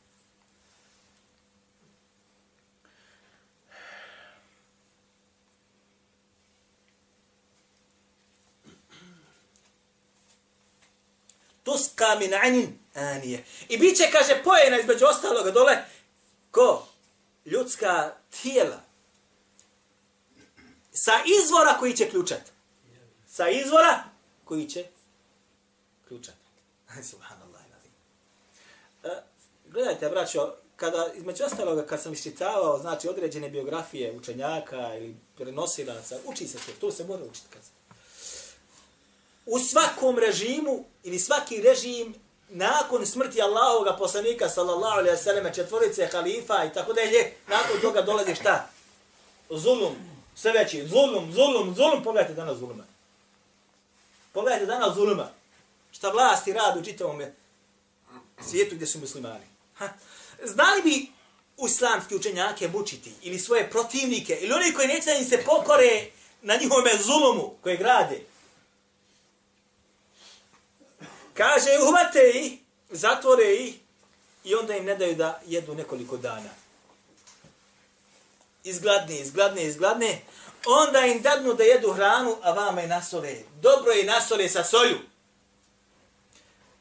Tuska 11.63 12.15
min 12.19 12.33
anin 12.33 12.84
anije. 12.95 13.43
I 13.69 13.77
bit 13.77 13.97
će, 13.97 14.03
kaže, 14.11 14.43
pojena 14.43 14.79
između 14.79 15.05
ostaloga 15.05 15.51
dole, 15.51 15.77
ko? 16.51 16.87
Ljudska 17.45 18.13
tijela. 18.41 18.81
Sa 20.91 21.11
izvora 21.41 21.77
koji 21.79 21.95
će 21.95 22.09
ključat. 22.09 22.41
Sa 23.27 23.49
izvora 23.49 24.03
koji 24.43 24.69
će 24.69 24.85
ključat. 26.07 26.35
Subhanallah. 27.11 27.45
E, 29.05 29.21
gledajte, 29.71 30.09
braćo, 30.09 30.53
kada, 30.75 31.07
između 31.15 31.43
ostaloga, 31.43 31.85
kad 31.85 32.01
sam 32.01 32.13
iščitavao, 32.13 32.79
znači, 32.79 33.09
određene 33.09 33.49
biografije 33.49 34.17
učenjaka 34.17 34.95
ili 34.97 35.15
prenosilaca, 35.37 36.17
uči 36.25 36.47
se 36.47 36.57
to, 36.57 36.71
to 36.79 36.91
se 36.91 37.03
mora 37.03 37.23
učiti 37.23 37.47
kad 37.49 37.63
se. 37.63 37.69
U 39.45 39.59
svakom 39.59 40.19
režimu, 40.19 40.85
ili 41.03 41.19
svaki 41.19 41.61
režim, 41.61 42.15
nakon 42.49 43.05
smrti 43.05 43.41
Allahovog 43.41 43.97
poslanika, 43.97 44.49
sallallahu 44.49 44.97
alejhi 44.99 45.17
ve 45.17 45.23
sallam, 45.23 45.53
četvorice 45.53 46.09
halifa 46.11 46.65
i 46.65 46.73
tako 46.73 46.93
dalje, 46.93 47.33
nakon 47.47 47.81
toga 47.81 48.01
dolazi 48.01 48.35
šta? 48.35 48.69
Zulum, 49.49 49.95
sve 50.35 50.51
veći, 50.51 50.87
zulum, 50.87 51.33
zulum, 51.33 51.75
zulum, 51.75 52.03
pogledajte 52.03 52.33
danas 52.33 52.57
zuluma. 52.57 52.83
Pogledajte 54.33 54.65
danas 54.65 54.95
zuluma. 54.95 55.29
Šta 55.91 56.09
vlasti 56.09 56.53
radi 56.53 56.79
u 56.79 56.83
čitavom 56.83 57.21
svijetu 58.41 58.75
gdje 58.75 58.87
su 58.87 58.99
muslimani. 58.99 59.45
Ha. 59.77 59.89
Znali 60.43 60.81
bi 60.81 61.11
islamski 61.65 62.15
učenjake 62.15 62.67
mučiti 62.67 63.13
ili 63.21 63.39
svoje 63.39 63.69
protivnike 63.69 64.37
ili 64.41 64.53
oni 64.53 64.73
koji 64.73 64.87
neće 64.87 65.05
da 65.05 65.17
im 65.17 65.25
se 65.25 65.43
pokore 65.45 66.05
na 66.41 66.55
njihovom 66.55 66.85
zulumu 67.03 67.53
koje 67.61 67.77
grade. 67.77 68.21
Kaže, 71.35 71.69
uhvate 71.87 72.29
ih, 72.29 72.59
zatvore 72.89 73.55
ih 73.55 73.75
i 74.43 74.55
onda 74.55 74.75
im 74.75 74.85
ne 74.85 74.95
daju 74.95 75.15
da 75.15 75.41
jedu 75.47 75.75
nekoliko 75.75 76.17
dana. 76.17 76.49
Izgladne, 78.63 79.19
izgladne, 79.19 79.63
izgladne. 79.63 80.21
Onda 80.65 80.99
im 80.99 81.21
dadnu 81.21 81.53
da 81.53 81.63
jedu 81.63 81.93
hranu, 81.93 82.37
a 82.41 82.51
vama 82.51 82.81
je 82.81 82.87
nasole. 82.87 83.35
Dobro 83.61 83.91
je 83.91 84.03
nasole 84.03 84.49
sa 84.49 84.63
solju. 84.63 84.99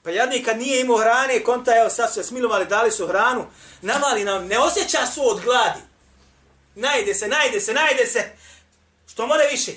Pa 0.02 0.10
jadni 0.10 0.44
kad 0.44 0.58
nije 0.58 0.80
imao 0.80 0.98
hrane, 0.98 1.44
konta, 1.44 1.76
evo 1.80 1.90
sad 1.90 2.08
su 2.08 2.14
se 2.14 2.24
smilovali, 2.24 2.66
dali 2.66 2.90
su 2.90 3.06
hranu, 3.06 3.46
namali 3.82 4.24
nam, 4.24 4.46
ne 4.46 4.58
osjeća 4.58 5.06
su 5.06 5.30
od 5.30 5.40
gladi. 5.40 5.80
Najde 6.74 7.14
se, 7.14 7.28
najde 7.28 7.60
se, 7.60 7.72
najde 7.72 8.06
se. 8.06 8.32
Što 9.06 9.26
more 9.26 9.48
više? 9.50 9.72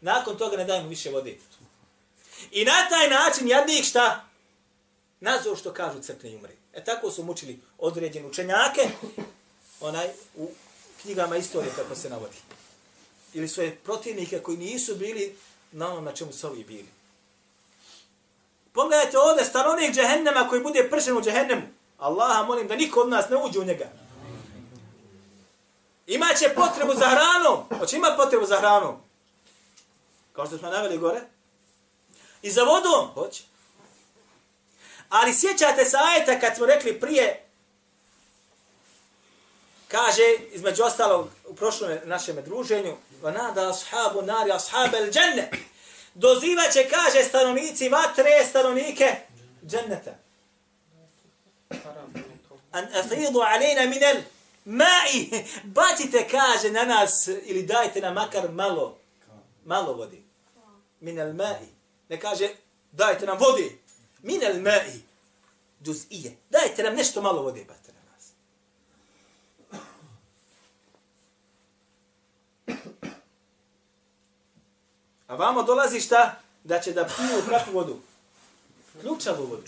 Nakon 0.00 0.38
toga 0.38 0.56
ne 0.56 0.64
dajemo 0.64 0.88
više 0.88 1.10
vode. 1.10 1.38
I 2.50 2.64
na 2.64 2.88
taj 2.88 3.08
način 3.10 3.48
jadnik 3.48 3.84
šta? 3.84 4.24
Nazor 5.20 5.56
što 5.58 5.72
kažu 5.72 6.00
crkne 6.00 6.30
i 6.30 6.36
umre. 6.36 6.52
E 6.72 6.84
tako 6.84 7.10
su 7.10 7.24
mučili 7.24 7.60
određene 7.78 8.26
učenjake, 8.26 8.88
onaj, 9.80 10.08
u 10.36 10.50
knjigama 11.02 11.36
istorije 11.36 11.72
kako 11.76 11.94
se 11.94 12.10
navodi. 12.10 12.36
Ili 13.34 13.48
svoje 13.48 13.76
protivnike 13.76 14.38
koji 14.38 14.56
nisu 14.56 14.94
bili 14.94 15.36
na 15.72 15.92
onom 15.92 16.04
na 16.04 16.12
čemu 16.12 16.32
su 16.32 16.46
ovi 16.46 16.64
bili. 16.64 16.88
Pogledajte 18.72 19.18
ovdje 19.18 19.44
stanovnik 19.44 19.94
džehennema 19.94 20.48
koji 20.48 20.62
bude 20.62 20.88
pršen 20.90 21.16
u 21.16 21.22
džehennemu. 21.22 21.62
Allaha 21.98 22.42
molim 22.42 22.68
da 22.68 22.76
niko 22.76 23.00
od 23.00 23.08
nas 23.08 23.28
ne 23.30 23.36
uđe 23.36 23.58
u 23.58 23.64
njega. 23.64 23.86
Imaće 26.06 26.54
potrebu 26.54 26.94
za 26.94 27.08
hranom. 27.08 27.78
Hoće 27.78 27.96
ima 27.96 28.14
potrebu 28.16 28.46
za 28.46 28.56
hranom. 28.56 28.96
Kao 30.32 30.46
što 30.46 30.58
smo 30.58 30.70
naveli 30.70 30.98
gore. 30.98 31.20
I 32.42 32.50
za 32.50 32.62
vodom. 32.62 33.08
Hoće. 33.14 33.42
Ali 35.08 35.34
sjećate 35.34 35.84
se 35.84 35.96
ajeta 35.96 36.40
kad 36.40 36.56
smo 36.56 36.66
rekli 36.66 37.00
prije 37.00 37.48
kaže, 39.88 40.22
između 40.52 40.82
ostalog, 40.82 41.28
u 41.46 41.54
prošlom 41.54 41.98
našem 42.04 42.36
druženju, 42.44 42.96
vana 43.22 43.68
ashabu 43.68 44.22
nari 44.22 44.52
ashabel 44.52 45.10
dženne. 45.10 45.50
Dozivaće, 46.14 46.88
kaže, 46.90 47.24
stanovnici 47.24 47.88
vatre, 47.88 48.46
stanovnike 48.48 49.16
dženneta. 49.66 50.14
An 52.72 52.86
afidu 52.94 53.40
alejna 53.40 53.86
minel 53.86 54.16
ma'i. 54.64 55.44
Bacite, 55.64 56.28
kaže, 56.30 56.70
na 56.70 56.84
nas, 56.84 57.28
ili 57.28 57.62
dajte 57.62 58.00
nam 58.00 58.14
makar 58.14 58.50
malo, 58.50 58.98
malo 59.64 59.92
vodi. 59.92 60.22
Minel 61.00 61.32
ma'i. 61.32 61.77
Ne 62.08 62.20
kaže, 62.20 62.48
dajte 62.92 63.26
nam 63.26 63.38
vode. 63.38 63.78
Min 64.22 64.42
el 64.42 64.60
ma'i. 64.60 65.00
Duz'ije. 65.80 66.36
Dajte 66.50 66.82
nam 66.82 66.94
nešto 66.94 67.22
malo 67.22 67.42
vode, 67.42 67.64
bate 67.64 67.92
na 67.92 68.00
nas. 68.12 68.32
A 75.26 75.34
vamo 75.34 75.62
dolazi 75.62 76.00
šta? 76.00 76.40
Da 76.64 76.80
će 76.80 76.92
da 76.92 77.04
piju 77.04 77.42
kakvu 77.48 77.72
vodu? 77.72 78.00
Ključavu 79.00 79.46
vodu. 79.46 79.62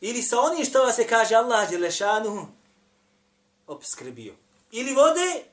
Ili 0.00 0.22
sa 0.22 0.40
onim 0.40 0.64
što 0.64 0.82
vas 0.82 0.96
se 0.96 1.06
kaže 1.06 1.34
Allah 1.34 1.70
Đelešanu 1.70 2.48
obskrbio. 3.66 4.34
Ili 4.72 4.94
vode, 4.94 5.44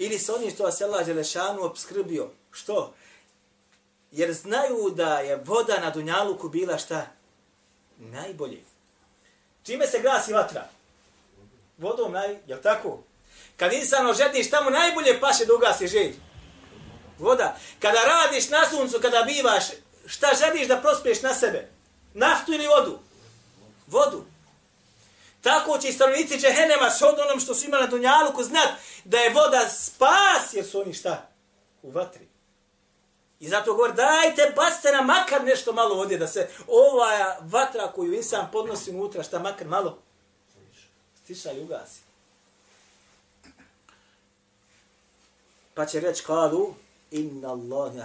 ili 0.00 0.18
sa 0.18 0.34
onim 0.34 0.50
što 0.50 0.62
vas 0.64 0.80
je 0.80 0.86
Allah 0.86 1.06
Đelešanu 1.06 1.62
obskrbio. 1.62 2.30
Što? 2.50 2.94
Jer 4.12 4.32
znaju 4.32 4.90
da 4.90 5.18
je 5.18 5.36
voda 5.36 5.80
na 5.80 5.90
Dunjaluku 5.90 6.48
bila 6.48 6.78
šta? 6.78 7.06
Najbolje. 7.98 8.62
Čime 9.62 9.86
se 9.86 9.98
gasi 9.98 10.32
vatra? 10.32 10.68
Vodom 11.78 12.12
naj, 12.12 12.38
jel 12.46 12.58
tako? 12.62 12.98
Kad 13.56 13.72
insan 13.72 14.06
ožetni, 14.06 14.44
šta 14.44 14.64
mu 14.64 14.70
najbolje 14.70 15.20
paše 15.20 15.44
da 15.44 15.54
ugasi 15.54 15.86
želj? 15.86 16.14
Voda. 17.18 17.56
Kada 17.78 17.98
radiš 18.04 18.48
na 18.48 18.68
suncu, 18.70 18.98
kada 19.02 19.22
bivaš, 19.22 19.64
šta 20.06 20.28
želiš 20.38 20.68
da 20.68 20.80
prospiješ 20.80 21.22
na 21.22 21.34
sebe? 21.34 21.68
Naftu 22.14 22.52
ili 22.52 22.66
vodu? 22.66 22.98
Vodu. 23.86 24.24
Tako 25.40 25.78
će 25.78 25.88
i 25.88 25.92
stanovnici 25.92 26.38
Džehenema 26.38 26.90
s 26.90 27.02
onom 27.02 27.40
što 27.40 27.54
su 27.54 27.66
imali 27.66 27.82
na 27.82 27.90
Dunjaluku 27.90 28.44
znat 28.44 28.68
da 29.04 29.18
je 29.18 29.30
voda 29.30 29.68
spas, 29.68 30.52
jer 30.52 30.66
su 30.66 30.80
oni 30.80 30.94
šta? 30.94 31.28
U 31.82 31.90
vatri. 31.90 32.28
I 33.40 33.48
zato 33.48 33.74
govor, 33.74 33.94
dajte, 33.94 34.52
bacite 34.56 34.92
nam 34.92 35.06
makar 35.06 35.44
nešto 35.44 35.72
malo 35.72 35.94
vode, 35.94 36.18
da 36.18 36.26
se 36.26 36.48
ova 36.68 37.36
vatra 37.40 37.92
koju 37.92 38.14
insan 38.14 38.48
podnosi 38.52 38.90
unutra, 38.90 39.22
šta 39.22 39.38
makar 39.38 39.66
malo 39.66 39.98
stiša 41.24 41.52
i 41.52 41.60
ugasi. 41.60 42.00
Pa 45.74 45.86
će 45.86 46.00
reći, 46.00 46.24
kalu, 46.24 46.74
inna 47.10 47.48
Allahe 47.48 48.00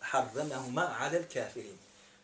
harramahuma 0.00 0.90
alel 1.00 1.22
kafirin. 1.34 1.78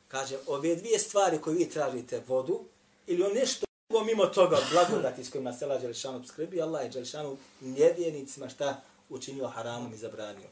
Kaže, 0.09 0.39
ove 0.47 0.77
dvije 0.77 0.99
stvari 0.99 1.41
koje 1.41 1.57
vi 1.57 1.71
tražite, 1.71 2.23
vodu, 2.27 2.61
ili 3.07 3.23
on 3.23 3.33
nešto 3.33 3.67
drugo 3.89 4.05
mimo 4.05 4.27
toga, 4.27 4.59
blagodati 4.73 5.25
s 5.25 5.31
kojima 5.31 5.53
se 5.53 5.65
Allah 5.65 5.81
Đelešanu 5.81 6.27
skrbi, 6.27 6.63
Allah 6.63 6.83
je 6.83 6.89
Đelešanu 6.89 7.37
nevjenicima 7.61 8.49
šta 8.49 8.81
učinio 9.09 9.49
haramom 9.49 9.95
i 9.95 9.97
zabranio. 9.97 10.49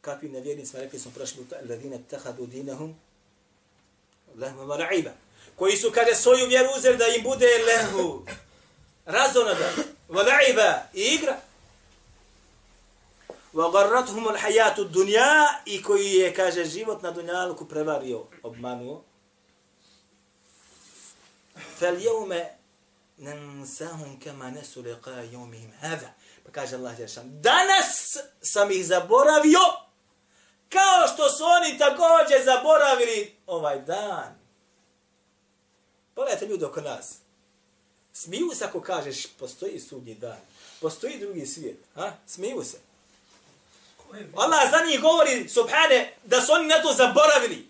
kakvi 0.00 0.28
nevjernicima 0.28 0.82
rekli 0.82 0.98
smo 0.98 1.10
prošli 1.10 1.36
puta, 1.36 1.56
ladine 1.68 1.98
tahadu 2.10 2.46
dinahum 2.46 2.94
lehmu 4.36 4.66
mala'iba. 4.66 5.10
Koji 5.56 5.76
su 5.76 5.90
kada 5.90 6.14
svoju 6.14 6.46
vjeru 6.46 6.68
uzeli 6.76 6.98
da 6.98 7.06
im 7.06 7.22
bude 7.22 7.46
lehu, 7.46 8.24
razonada, 9.06 9.70
mala'iba 10.08 10.82
i 10.94 11.02
igra. 11.02 11.40
Wa 13.54 13.72
garrathum 13.72 14.26
al-hayatu 14.26 14.84
dunya 14.84 15.62
i 15.66 15.82
koji 15.82 16.12
je 16.12 16.34
kaže 16.34 16.64
život 16.64 17.02
na 17.02 17.10
dunjaluku 17.10 17.68
prevario, 17.68 18.26
obmanuo. 18.42 19.04
فَالْيَوْمَ 21.80 22.46
yawma 23.18 23.66
كَمَا 24.20 24.24
kama 24.24 24.50
nasu 24.50 24.82
liqa 24.82 25.10
هَذَا 25.10 25.80
hada. 25.80 26.14
Pa 26.44 26.52
kaže 26.52 26.76
Allah 26.76 26.96
danas 27.24 28.16
sam 28.40 28.70
ih 28.70 28.86
zaboravio 28.86 29.60
Kao 30.68 31.08
što 31.14 31.30
su 31.30 31.44
oni 31.44 31.78
također 31.78 32.44
zaboravili 32.44 33.36
ovaj 33.46 33.80
dan. 33.80 34.38
Pogledajte 36.14 36.46
ljudi 36.46 36.64
oko 36.64 36.80
nas. 36.80 37.14
Smiju 38.12 38.50
se 38.54 38.64
ako 38.64 38.80
kažeš 38.80 39.26
postoji 39.26 39.80
sudnji 39.80 40.14
dan. 40.14 40.40
Postoji 40.80 41.18
drugi 41.18 41.46
svijet. 41.46 41.78
Ha? 41.94 42.12
Smiju 42.26 42.64
se. 42.64 42.89
Allah 44.36 44.70
za 44.70 44.84
njih 44.86 45.00
govori, 45.00 45.48
subhane, 45.48 46.14
da 46.24 46.40
su 46.40 46.52
oni 46.52 46.66
na 46.66 46.82
to 46.82 46.92
zaboravili. 46.92 47.68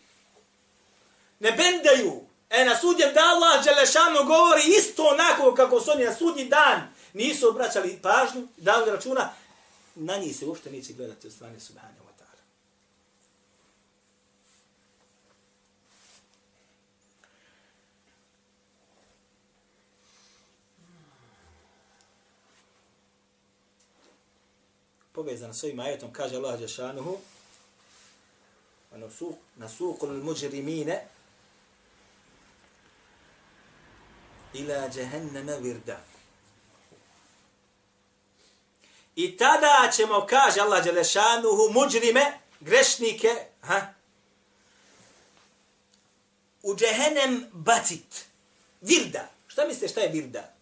Ne 1.41 1.53
bendaju. 1.53 2.21
E 2.51 2.65
na 2.65 2.77
sudjem 2.77 3.15
da 3.15 3.21
Allah 3.21 3.65
Đelešanu 3.65 4.25
govori 4.25 4.63
isto 4.79 5.05
onako 5.05 5.55
kako 5.55 5.81
su 5.81 5.91
oni 5.91 6.05
na 6.05 6.15
sudnji 6.15 6.45
dan 6.45 6.95
nisu 7.13 7.49
obraćali 7.49 7.99
pažnju, 8.03 8.49
dali 8.57 8.91
računa, 8.91 9.31
na 9.95 10.17
njih 10.17 10.37
se 10.37 10.47
uopšte 10.47 10.71
neće 10.71 10.93
gledati 10.93 11.27
od 11.27 11.33
strane 11.33 11.61
subhane. 11.61 12.00
Povezana 25.21 25.55
s 25.55 25.65
ovim 25.65 25.81
ajetom, 25.81 26.13
kaže 26.13 26.37
Allah 26.37 26.61
Đešanuhu, 26.61 27.19
ono 28.95 29.09
na 29.57 29.69
suku 29.69 30.07
l-muđrimine 30.07 31.05
ila 34.55 34.89
džehenneme 34.89 35.57
virda. 35.61 36.01
I 39.17 39.37
tada 39.37 39.91
ćemo, 39.97 40.27
kaže 40.27 40.61
Allah 40.61 40.85
Đelešanuhu, 40.85 41.73
muđrime, 41.73 42.39
grešnike, 42.61 43.29
ha, 43.61 43.95
u 46.63 46.77
džehennem 46.77 47.47
bacit. 47.53 48.25
Virda. 48.81 49.29
Šta 49.49 49.67
mislite 49.67 49.89
šta 49.89 50.01
je 50.01 50.09
virda? 50.09 50.60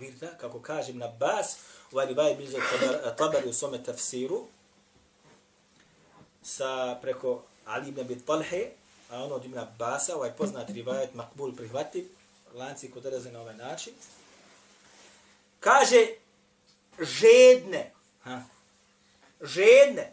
Virda, 0.00 0.30
kako 0.40 0.60
kažem 0.60 0.98
na 0.98 1.08
bas, 1.08 1.56
u 1.92 1.98
Alibaji 1.98 2.36
bliže 2.36 2.56
tabari 3.18 3.48
u 3.48 3.52
svome 3.52 3.84
tafsiru, 3.84 4.46
sa 6.42 6.98
preko 7.02 7.42
Ali 7.66 7.88
ibn 7.88 8.00
Abi 8.00 8.20
Talhe, 8.20 8.70
a 9.10 9.24
ono 9.24 9.34
od 9.34 9.44
imena 9.44 9.66
Basa, 9.78 10.16
ovaj 10.16 10.32
poznat 10.32 10.70
rivajet 10.70 11.14
makbul 11.14 11.56
prihvativ, 11.56 12.08
lanci 12.54 12.90
kod 12.90 13.04
raze 13.04 13.32
na 13.32 13.40
ovaj 13.40 13.56
način, 13.56 13.92
kaže 15.60 16.06
žedne, 17.00 17.92
ha, 18.24 18.42
žedne, 19.40 20.12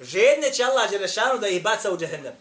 žedne 0.00 0.52
će 0.52 0.64
Allah 0.64 0.90
Đerešanu 0.90 1.38
da 1.38 1.48
ih 1.48 1.62
baca 1.62 1.92
u 1.92 1.98
džehennem. 1.98 2.34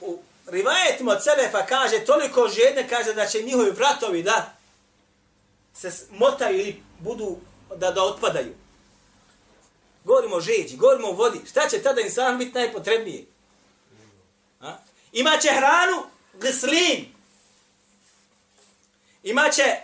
U 0.00 0.18
rivajetima 0.46 1.12
od 1.12 1.24
Selefa 1.24 1.66
kaže 1.66 2.04
toliko 2.04 2.48
žedne, 2.48 2.88
kaže 2.88 3.14
da 3.14 3.26
će 3.26 3.42
njihovi 3.42 3.70
vratovi 3.70 4.22
da 4.22 4.55
se 5.76 6.06
motaju 6.10 6.58
ili 6.58 6.82
budu 6.98 7.36
da, 7.76 7.90
da 7.90 8.04
otpadaju. 8.04 8.54
Govorimo 10.04 10.36
o 10.36 10.40
žeđi, 10.40 10.76
govorimo 10.76 11.08
o 11.08 11.12
vodi. 11.12 11.40
Šta 11.50 11.68
će 11.68 11.82
tada 11.82 12.00
insan 12.00 12.38
biti 12.38 12.54
najpotrebnije? 12.54 13.24
A? 14.60 14.76
Imaće 15.12 15.48
hranu, 15.48 16.02
gislin. 16.34 17.06
Imaće 19.22 19.76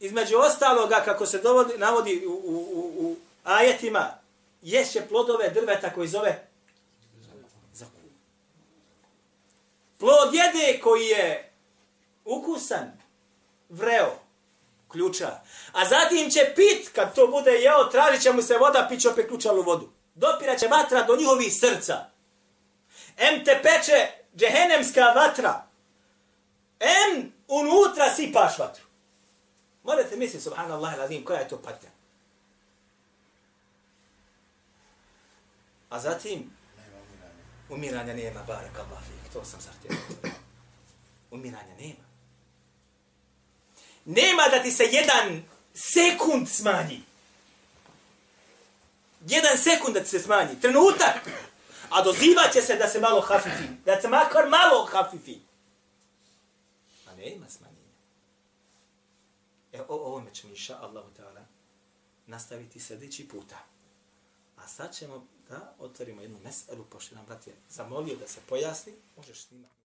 između 0.00 0.36
ostaloga, 0.36 1.02
kako 1.04 1.26
se 1.26 1.38
dovodi, 1.38 1.78
navodi 1.78 2.26
u, 2.26 2.30
u, 2.30 2.56
u, 2.72 3.06
u 3.06 3.16
ajetima, 3.44 4.18
ješće 4.62 5.02
plodove 5.08 5.50
drveta 5.50 5.94
koji 5.94 6.08
zove 6.08 6.48
zakum. 7.72 8.00
Plod 9.98 10.34
jede 10.34 10.80
koji 10.80 11.06
je 11.06 11.52
ukusan, 12.24 12.92
vreo 13.68 14.18
ključa. 14.88 15.40
A 15.72 15.84
zatim 15.84 16.30
će 16.30 16.52
pit, 16.54 16.92
kad 16.94 17.14
to 17.14 17.26
bude 17.26 17.50
jeo, 17.50 17.84
tražit 17.84 18.22
će 18.22 18.32
mu 18.32 18.42
se 18.42 18.58
voda, 18.58 18.86
pit 18.88 19.00
će 19.00 19.08
opet 19.08 19.28
ključalu 19.28 19.62
vodu. 19.62 19.92
Dopira 20.14 20.56
će 20.56 20.68
vatra 20.68 21.02
do 21.02 21.16
njihovih 21.16 21.52
srca. 21.60 22.10
Em 23.16 23.44
te 23.44 23.60
peče 23.62 24.08
džehenemska 24.36 25.00
vatra. 25.00 25.66
Em 26.80 27.32
unutra 27.48 28.14
sipaš 28.14 28.58
vatru. 28.58 28.84
Morate 29.82 30.16
misliti, 30.16 30.44
subhanallah, 30.44 30.98
radim, 30.98 31.24
koja 31.24 31.40
je 31.40 31.48
to 31.48 31.62
patnja? 31.62 31.88
A 35.90 36.00
zatim, 36.00 36.50
umiranja 37.68 38.14
nema, 38.14 38.42
barek 38.46 38.78
Allah, 38.78 39.02
to 39.32 39.44
sam 39.44 39.60
zahtjevao. 39.60 40.34
Umiranja 41.30 41.74
nema 41.80 42.07
nema 44.08 44.42
da 44.50 44.62
ti 44.62 44.70
se 44.70 44.84
jedan 44.84 45.42
sekund 45.74 46.48
smanji. 46.48 47.02
Jedan 49.26 49.58
sekund 49.58 49.94
da 49.94 50.02
ti 50.02 50.08
se 50.08 50.20
smanji. 50.20 50.60
Trenutak. 50.60 51.30
A 51.90 52.02
dozivat 52.02 52.52
će 52.52 52.62
se 52.62 52.76
da 52.76 52.88
se 52.88 53.00
malo 53.00 53.20
hafifi. 53.20 53.64
Da 53.84 54.00
se 54.00 54.08
makar 54.08 54.48
malo 54.48 54.84
hafifi. 54.84 55.38
A 57.06 57.14
nema 57.14 57.48
smanjenja. 57.48 57.78
E, 59.72 59.80
o 59.80 59.94
ovome 59.94 60.34
ćemo, 60.34 60.52
inša 60.52 60.78
Allahu 60.80 61.08
ta'ala, 61.18 61.42
nastaviti 62.26 62.80
sljedeći 62.80 63.28
puta. 63.28 63.58
A 64.56 64.68
sad 64.68 64.94
ćemo 64.94 65.26
da 65.48 65.74
otvorimo 65.78 66.22
jednu 66.22 66.38
meselu, 66.44 66.84
pošto 66.84 67.14
nam 67.14 67.26
brat 67.26 67.46
je 67.46 67.54
zamolio 67.68 68.16
da 68.16 68.28
se 68.28 68.40
pojasni, 68.48 68.92
možeš 69.16 69.40
snimati. 69.40 69.77